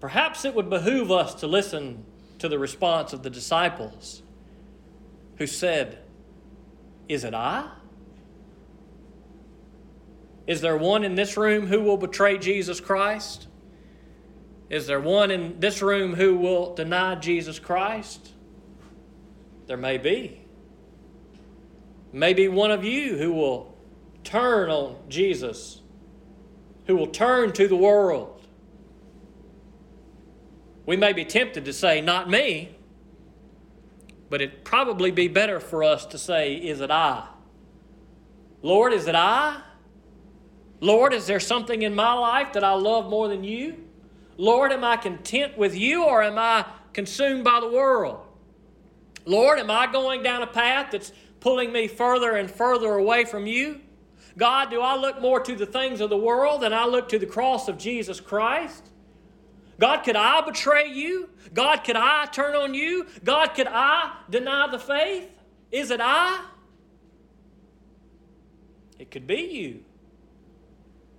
perhaps 0.00 0.44
it 0.44 0.54
would 0.54 0.70
behoove 0.70 1.10
us 1.10 1.34
to 1.36 1.46
listen 1.46 2.04
to 2.38 2.48
the 2.48 2.58
response 2.58 3.12
of 3.12 3.22
the 3.22 3.30
disciples 3.30 4.22
who 5.36 5.46
said, 5.46 5.98
Is 7.08 7.24
it 7.24 7.34
I? 7.34 7.70
Is 10.46 10.60
there 10.60 10.76
one 10.76 11.02
in 11.02 11.16
this 11.16 11.36
room 11.36 11.66
who 11.66 11.80
will 11.80 11.96
betray 11.96 12.38
Jesus 12.38 12.80
Christ? 12.80 13.48
Is 14.68 14.86
there 14.86 15.00
one 15.00 15.30
in 15.30 15.60
this 15.60 15.80
room 15.80 16.14
who 16.14 16.36
will 16.36 16.74
deny 16.74 17.14
Jesus 17.14 17.58
Christ? 17.58 18.32
There 19.66 19.76
may 19.76 19.98
be. 19.98 20.40
Maybe 22.12 22.48
one 22.48 22.70
of 22.70 22.84
you 22.84 23.16
who 23.16 23.32
will 23.32 23.76
turn 24.24 24.70
on 24.70 24.96
Jesus, 25.08 25.82
who 26.86 26.96
will 26.96 27.08
turn 27.08 27.52
to 27.52 27.68
the 27.68 27.76
world. 27.76 28.44
We 30.84 30.96
may 30.96 31.12
be 31.12 31.24
tempted 31.24 31.64
to 31.64 31.72
say, 31.72 32.00
Not 32.00 32.28
me, 32.28 32.76
but 34.28 34.40
it'd 34.40 34.64
probably 34.64 35.10
be 35.10 35.28
better 35.28 35.60
for 35.60 35.84
us 35.84 36.06
to 36.06 36.18
say, 36.18 36.54
Is 36.54 36.80
it 36.80 36.90
I? 36.90 37.28
Lord, 38.62 38.92
is 38.92 39.06
it 39.06 39.14
I? 39.14 39.60
Lord, 40.80 41.12
is 41.12 41.26
there 41.26 41.40
something 41.40 41.82
in 41.82 41.94
my 41.94 42.12
life 42.12 42.52
that 42.54 42.64
I 42.64 42.72
love 42.72 43.08
more 43.08 43.28
than 43.28 43.44
you? 43.44 43.85
Lord, 44.36 44.72
am 44.72 44.84
I 44.84 44.96
content 44.96 45.56
with 45.56 45.76
you 45.76 46.04
or 46.04 46.22
am 46.22 46.38
I 46.38 46.66
consumed 46.92 47.44
by 47.44 47.60
the 47.60 47.68
world? 47.68 48.20
Lord, 49.24 49.58
am 49.58 49.70
I 49.70 49.90
going 49.90 50.22
down 50.22 50.42
a 50.42 50.46
path 50.46 50.90
that's 50.92 51.12
pulling 51.40 51.72
me 51.72 51.88
further 51.88 52.32
and 52.32 52.50
further 52.50 52.94
away 52.94 53.24
from 53.24 53.46
you? 53.46 53.80
God, 54.38 54.70
do 54.70 54.80
I 54.80 54.96
look 54.96 55.20
more 55.20 55.40
to 55.40 55.56
the 55.56 55.66
things 55.66 56.00
of 56.00 56.10
the 56.10 56.16
world 56.16 56.60
than 56.60 56.72
I 56.72 56.86
look 56.86 57.08
to 57.08 57.18
the 57.18 57.26
cross 57.26 57.68
of 57.68 57.78
Jesus 57.78 58.20
Christ? 58.20 58.90
God, 59.78 60.02
could 60.04 60.16
I 60.16 60.40
betray 60.42 60.92
you? 60.92 61.30
God, 61.52 61.84
could 61.84 61.96
I 61.96 62.26
turn 62.26 62.54
on 62.54 62.74
you? 62.74 63.06
God, 63.24 63.48
could 63.48 63.68
I 63.68 64.14
deny 64.30 64.68
the 64.70 64.78
faith? 64.78 65.30
Is 65.70 65.90
it 65.90 66.00
I? 66.02 66.44
It 68.98 69.10
could 69.10 69.26
be 69.26 69.42
you 69.42 69.84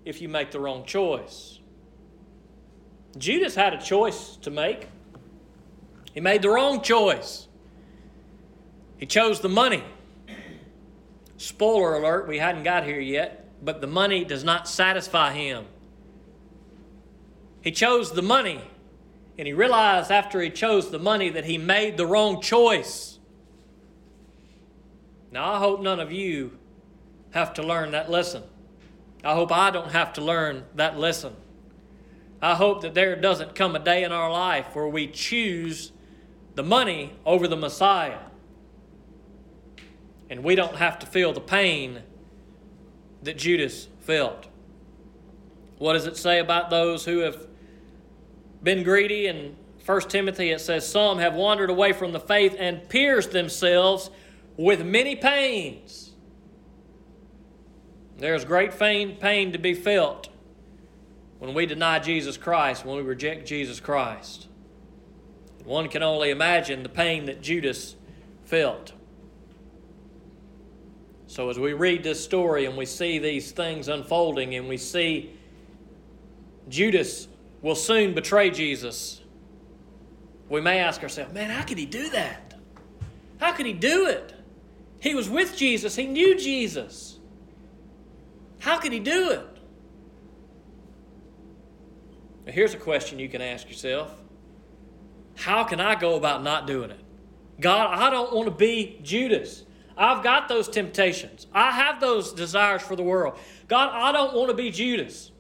if 0.06 0.22
you 0.22 0.30
make 0.30 0.52
the 0.52 0.60
wrong 0.60 0.86
choice. 0.86 1.60
Judas 3.18 3.56
had 3.56 3.74
a 3.74 3.78
choice 3.78 4.36
to 4.38 4.50
make. 4.50 4.88
He 6.14 6.20
made 6.20 6.42
the 6.42 6.50
wrong 6.50 6.82
choice. 6.82 7.48
He 8.98 9.06
chose 9.06 9.40
the 9.40 9.50
money. 9.50 9.84
Spoiler 11.38 11.96
alert, 11.96 12.28
we 12.28 12.40
hadn't 12.40 12.64
got 12.64 12.84
here 12.84 13.00
yet, 13.00 13.48
but 13.64 13.80
the 13.82 13.88
money 13.88 14.26
does 14.26 14.44
not 14.44 14.68
satisfy 14.68 15.34
him. 15.34 15.66
He 17.62 17.72
chose 17.72 18.12
the 18.12 18.24
money, 18.24 18.62
and 19.38 19.48
he 19.48 19.54
realized 19.54 20.10
after 20.10 20.42
he 20.42 20.50
chose 20.50 20.90
the 20.90 21.00
money 21.00 21.30
that 21.30 21.46
he 21.46 21.58
made 21.58 21.98
the 21.98 22.08
wrong 22.08 22.42
choice. 22.42 23.20
Now, 25.32 25.54
I 25.54 25.60
hope 25.60 25.82
none 25.82 26.00
of 26.00 26.12
you 26.12 26.58
have 27.32 27.54
to 27.56 27.64
learn 27.64 27.92
that 27.92 28.10
lesson. 28.10 28.44
I 29.24 29.34
hope 29.34 29.52
I 29.52 29.70
don't 29.70 29.92
have 29.92 30.14
to 30.14 30.22
learn 30.22 30.64
that 30.76 30.98
lesson. 30.98 31.36
I 32.42 32.56
hope 32.56 32.82
that 32.82 32.94
there 32.94 33.16
doesn't 33.16 33.56
come 33.56 33.76
a 33.76 33.80
day 33.80 34.04
in 34.04 34.12
our 34.12 34.32
life 34.32 34.68
where 34.74 34.88
we 34.88 35.08
choose 35.08 35.92
the 36.56 36.64
money 36.64 37.14
over 37.26 37.48
the 37.48 37.56
Messiah. 37.56 38.20
And 40.30 40.44
we 40.44 40.56
don't 40.56 40.76
have 40.76 41.00
to 41.00 41.06
feel 41.06 41.34
the 41.34 41.42
pain 41.42 42.02
that 43.24 43.38
Judas 43.38 43.88
felt. 44.02 44.48
What 45.78 45.94
does 45.94 46.06
it 46.06 46.18
say 46.18 46.40
about 46.40 46.70
those 46.70 47.06
who 47.06 47.20
have 47.20 47.48
been 48.62 48.84
greedy? 48.84 49.28
In 49.28 49.56
1 49.86 50.02
Timothy, 50.02 50.52
it 50.52 50.60
says, 50.60 50.88
Some 50.88 51.18
have 51.20 51.34
wandered 51.34 51.70
away 51.70 51.94
from 51.94 52.12
the 52.12 52.20
faith 52.20 52.56
and 52.60 52.88
pierced 52.90 53.32
themselves 53.32 54.10
with 54.58 54.86
many 54.86 55.16
pains. 55.16 56.12
There's 58.18 58.44
great 58.46 58.78
pain, 58.78 59.16
pain 59.16 59.52
to 59.54 59.60
be 59.60 59.74
felt 59.74 60.30
when 61.40 61.54
we 61.54 61.66
deny 61.66 62.00
Jesus 62.00 62.38
Christ, 62.38 62.86
when 62.86 62.98
we 62.98 63.04
reject 63.04 63.48
Jesus 63.48 63.80
Christ. 63.80 64.48
One 65.66 65.90
can 65.90 66.02
only 66.02 66.30
imagine 66.30 66.84
the 66.84 66.90
pain 66.90 67.26
that 67.26 67.42
Judas 67.42 67.96
felt. 68.46 68.94
So, 71.28 71.50
as 71.50 71.60
we 71.60 71.74
read 71.74 72.04
this 72.04 72.24
story 72.24 72.66
and 72.66 72.78
we 72.78 72.86
see 72.86 73.20
these 73.20 73.52
things 73.52 73.90
unfolding 73.90 74.56
and 74.56 74.70
we 74.70 74.78
see 74.78 75.34
Judas 76.70 77.28
will 77.62 77.76
soon 77.76 78.14
betray 78.14 78.50
Jesus, 78.50 79.22
we 80.48 80.62
may 80.62 80.80
ask 80.80 81.04
ourselves, 81.04 81.34
man, 81.34 81.50
how 81.50 81.64
could 81.64 81.78
he 81.78 81.86
do 81.86 82.10
that? 82.12 82.54
How 83.40 83.52
could 83.52 83.66
he 83.66 83.74
do 83.74 84.08
it? 84.08 84.34
He 85.00 85.14
was 85.14 85.30
with 85.30 85.56
Jesus, 85.56 85.96
he 85.96 86.06
knew 86.08 86.38
Jesus. 86.38 87.20
How 88.60 88.80
could 88.80 88.94
he 88.94 89.00
do 89.00 89.32
it? 89.32 89.57
Now, 92.48 92.54
here's 92.54 92.74
a 92.74 92.78
question 92.78 93.20
you 93.20 93.28
can 93.28 93.42
ask 93.42 93.68
yourself 93.68 94.10
How 95.36 95.66
can 95.66 95.82
I 95.82 95.96
go 95.96 96.16
about 96.16 96.42
not 96.42 96.66
doing 96.66 96.92
it? 96.92 97.00
God, 97.60 98.00
I 98.00 98.10
don't 98.10 98.34
want 98.34 98.48
to 98.48 98.56
be 98.56 99.00
Judas. 99.04 99.66
I've 99.98 100.24
got 100.24 100.48
those 100.48 100.70
temptations. 100.70 101.48
I 101.54 101.72
have 101.72 102.00
those 102.00 102.32
desires 102.32 102.84
for 102.84 102.96
the 102.96 103.04
world. 103.04 103.38
God, 103.68 103.90
I 103.92 104.12
don't 104.12 104.34
want 104.34 104.50
to 104.50 104.54
be 104.54 104.70
Judas. 104.72 105.32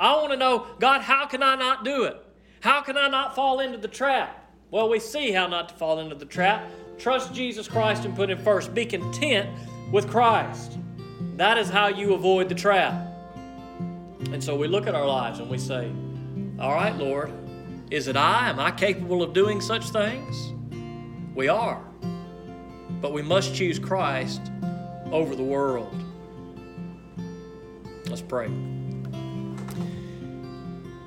I 0.00 0.14
want 0.16 0.32
to 0.32 0.36
know, 0.36 0.66
God, 0.80 1.02
how 1.02 1.26
can 1.26 1.42
I 1.42 1.56
not 1.56 1.84
do 1.84 2.04
it? 2.04 2.16
How 2.60 2.80
can 2.80 2.96
I 2.96 3.06
not 3.08 3.34
fall 3.34 3.60
into 3.60 3.76
the 3.76 3.86
trap? 3.86 4.50
Well, 4.70 4.88
we 4.88 4.98
see 4.98 5.30
how 5.30 5.46
not 5.46 5.68
to 5.68 5.74
fall 5.74 6.00
into 6.00 6.14
the 6.14 6.24
trap. 6.24 6.70
Trust 6.98 7.34
Jesus 7.34 7.68
Christ 7.68 8.04
and 8.06 8.16
put 8.16 8.30
Him 8.30 8.38
first. 8.38 8.74
Be 8.74 8.86
content 8.86 9.48
with 9.92 10.10
Christ. 10.10 10.78
That 11.36 11.58
is 11.58 11.68
how 11.68 11.88
you 11.88 12.14
avoid 12.14 12.48
the 12.48 12.54
trap. 12.54 13.09
And 14.32 14.42
so 14.42 14.56
we 14.56 14.68
look 14.68 14.86
at 14.86 14.94
our 14.94 15.06
lives 15.06 15.38
and 15.38 15.50
we 15.50 15.58
say, 15.58 15.90
All 16.58 16.74
right, 16.74 16.96
Lord, 16.96 17.32
is 17.90 18.08
it 18.08 18.16
I? 18.16 18.50
Am 18.50 18.60
I 18.60 18.70
capable 18.70 19.22
of 19.22 19.32
doing 19.32 19.60
such 19.60 19.90
things? 19.90 20.52
We 21.34 21.48
are 21.48 21.84
but 23.00 23.12
we 23.12 23.22
must 23.22 23.54
choose 23.54 23.78
Christ 23.78 24.40
over 25.10 25.34
the 25.34 25.42
world. 25.42 25.94
Let's 28.06 28.22
pray. 28.22 28.50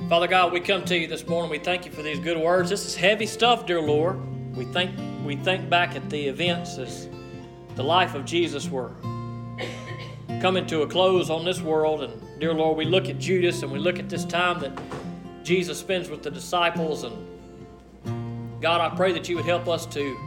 Father 0.09 0.27
God, 0.27 0.51
we 0.51 0.59
come 0.59 0.83
to 0.85 0.97
you 0.97 1.07
this 1.07 1.27
morning. 1.27 1.51
We 1.51 1.59
thank 1.59 1.85
you 1.85 1.91
for 1.91 2.01
these 2.01 2.19
good 2.19 2.37
words. 2.37 2.69
This 2.69 2.85
is 2.85 2.95
heavy 2.95 3.25
stuff, 3.25 3.65
dear 3.65 3.81
Lord. 3.81 4.19
We 4.55 4.65
think 4.65 4.91
we 5.25 5.35
think 5.35 5.69
back 5.69 5.95
at 5.95 6.09
the 6.09 6.27
events 6.27 6.77
as 6.77 7.07
the 7.75 7.83
life 7.83 8.13
of 8.13 8.25
Jesus 8.25 8.69
were 8.69 8.91
coming 10.41 10.67
to 10.67 10.81
a 10.81 10.87
close 10.87 11.29
on 11.29 11.45
this 11.45 11.61
world. 11.61 12.03
And 12.03 12.22
dear 12.43 12.53
Lord, 12.53 12.75
we 12.75 12.83
look 12.83 13.07
at 13.07 13.19
Judas 13.19 13.63
and 13.63 13.71
we 13.71 13.79
look 13.79 13.99
at 13.99 14.09
this 14.09 14.25
time 14.25 14.59
that 14.59 14.77
Jesus 15.45 15.79
spends 15.79 16.09
with 16.09 16.23
the 16.23 16.29
disciples. 16.29 17.05
And 17.05 17.15
God, 18.61 18.81
I 18.81 18.93
pray 18.93 19.13
that 19.13 19.29
you 19.29 19.37
would 19.37 19.45
help 19.45 19.69
us 19.69 19.85
to 19.85 20.17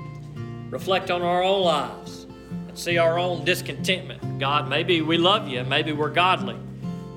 reflect 0.71 1.11
on 1.11 1.21
our 1.21 1.43
own 1.43 1.63
lives 1.63 2.27
and 2.69 2.79
see 2.79 2.97
our 2.97 3.19
own 3.19 3.45
discontentment. 3.45 4.39
God, 4.39 4.67
maybe 4.67 5.03
we 5.03 5.19
love 5.19 5.47
you, 5.47 5.63
maybe 5.65 5.93
we're 5.93 6.09
godly, 6.09 6.57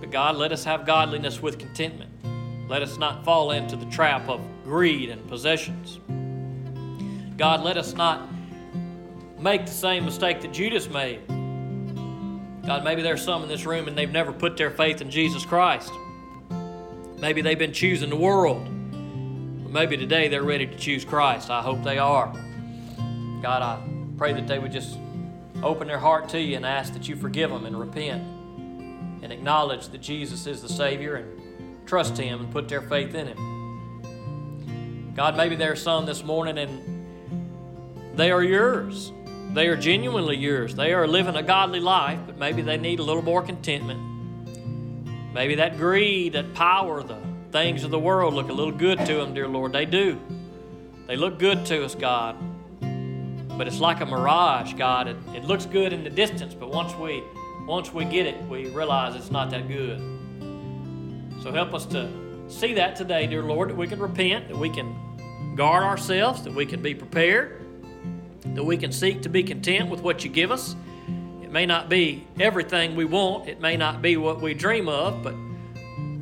But 0.02 0.12
God, 0.12 0.36
let 0.36 0.52
us 0.52 0.66
have 0.66 0.86
godliness 0.86 1.42
with 1.42 1.60
contentment. 1.60 2.12
Let 2.68 2.82
us 2.82 2.98
not 2.98 3.24
fall 3.24 3.52
into 3.52 3.78
the 3.78 3.86
trap 3.86 4.28
of 4.28 4.42
greed 4.66 5.12
and 5.12 5.26
possessions. 5.30 6.02
God, 7.38 7.62
let 7.62 7.78
us 7.78 7.94
not 7.94 8.28
make 9.40 9.66
the 9.66 9.72
same 9.72 10.04
mistake 10.04 10.42
that 10.42 10.52
Judas 10.52 10.90
made. 10.90 11.22
God, 12.66 12.84
maybe 12.84 13.02
there's 13.02 13.24
some 13.24 13.44
in 13.44 13.50
this 13.50 13.66
room 13.66 13.88
and 13.88 13.98
they've 13.98 14.12
never 14.12 14.32
put 14.32 14.58
their 14.58 14.72
faith 14.72 15.02
in 15.02 15.10
Jesus 15.10 15.46
Christ. 15.46 15.92
Maybe 17.18 17.42
they've 17.42 17.60
been 17.60 17.74
choosing 17.74 18.10
the 18.10 18.16
world. 18.16 18.64
But 19.64 19.72
maybe 19.72 19.98
today 19.98 20.28
they're 20.28 20.44
ready 20.44 20.68
to 20.68 20.76
choose 20.78 21.04
Christ. 21.04 21.50
I 21.50 21.62
hope 21.62 21.84
they 21.84 21.98
are. 21.98 22.32
God, 23.42 23.62
I 23.62 23.82
pray 24.18 24.34
that 24.34 24.48
they 24.48 24.60
would 24.60 24.72
just 24.72 24.98
open 25.64 25.88
their 25.88 26.00
heart 26.00 26.30
to 26.30 26.40
you 26.40 26.56
and 26.56 26.66
ask 26.66 26.94
that 26.94 27.08
you 27.08 27.16
forgive 27.16 27.50
them 27.50 27.66
and 27.66 27.80
repent 27.80 28.22
and 29.22 29.32
acknowledge 29.34 29.90
that 29.90 30.02
Jesus 30.02 30.48
is 30.48 30.62
the 30.62 30.70
Savior 30.70 31.16
and 31.16 31.88
trust 31.88 32.18
Him 32.18 32.42
and 32.42 32.52
put 32.52 32.68
their 32.70 32.82
faith 32.82 33.16
in 33.16 33.28
Him. 33.28 35.14
God, 35.16 35.36
maybe 35.36 35.56
there 35.56 35.72
are 35.72 35.78
some 35.78 36.06
this 36.06 36.24
morning 36.24 36.58
and 36.58 38.18
they 38.18 38.32
are 38.32 38.44
yours. 38.44 39.12
They 39.54 39.68
are 39.68 39.76
genuinely 39.76 40.38
yours. 40.38 40.76
They 40.76 40.94
are 40.94 41.08
living 41.08 41.36
a 41.36 41.44
godly 41.44 41.80
life, 41.80 42.20
but 42.26 42.38
maybe 42.38 42.62
they 42.62 42.78
need 42.78 43.00
a 43.00 43.04
little 43.04 43.24
more 43.24 43.42
contentment. 43.42 44.00
Maybe 45.34 45.56
that 45.56 45.78
greed, 45.78 46.34
that 46.34 46.54
power, 46.54 47.02
the 47.02 47.18
things 47.52 47.84
of 47.84 47.90
the 47.90 48.00
world 48.00 48.34
look 48.36 48.50
a 48.50 48.54
little 48.54 48.72
good 48.72 49.00
to 49.06 49.16
them, 49.16 49.34
dear 49.34 49.48
Lord. 49.48 49.74
They 49.74 49.86
do. 49.86 50.20
They 51.08 51.16
look 51.16 51.40
good 51.40 51.66
to 51.68 51.84
us, 51.84 51.96
God. 51.96 52.36
But 52.80 53.68
it's 53.68 53.80
like 53.80 54.02
a 54.02 54.06
mirage, 54.06 54.74
God. 54.74 55.08
It, 55.08 55.18
it 55.34 55.44
looks 55.44 55.66
good 55.66 55.94
in 55.94 56.04
the 56.04 56.10
distance, 56.10 56.54
but 56.54 56.70
once 56.70 56.94
we 56.96 57.24
once 57.66 57.94
we 57.94 58.06
get 58.06 58.26
it, 58.26 58.42
we 58.44 58.68
realize 58.70 59.16
it's 59.16 59.32
not 59.32 59.50
that 59.52 59.68
good. 59.68 60.00
So 61.44 61.52
help 61.52 61.74
us 61.74 61.86
to 61.88 62.10
see 62.48 62.74
that 62.76 62.96
today, 62.96 63.28
dear 63.28 63.44
Lord, 63.44 63.70
that 63.70 63.78
we 63.78 63.88
can 63.88 64.00
repent, 64.00 64.48
that 64.48 64.58
we 64.58 64.70
can 64.70 65.56
guard 65.56 65.84
ourselves, 65.84 66.44
that 66.44 66.54
we 66.54 66.66
can 66.66 66.82
be 66.82 66.96
prepared, 66.96 67.59
that 68.56 68.64
we 68.64 68.78
can 68.78 68.92
seek 68.92 69.22
to 69.22 69.30
be 69.30 69.44
content 69.44 69.90
with 69.90 70.02
what 70.02 70.24
you 70.24 70.30
give 70.30 70.52
us. 70.52 70.76
It 71.42 71.52
may 71.52 71.66
not 71.66 71.90
be 71.90 72.28
everything 72.40 72.96
we 72.96 73.06
want, 73.06 73.48
it 73.48 73.60
may 73.60 73.78
not 73.78 74.02
be 74.02 74.18
what 74.18 74.42
we 74.42 74.54
dream 74.54 74.88
of, 74.88 75.24
but 75.24 75.34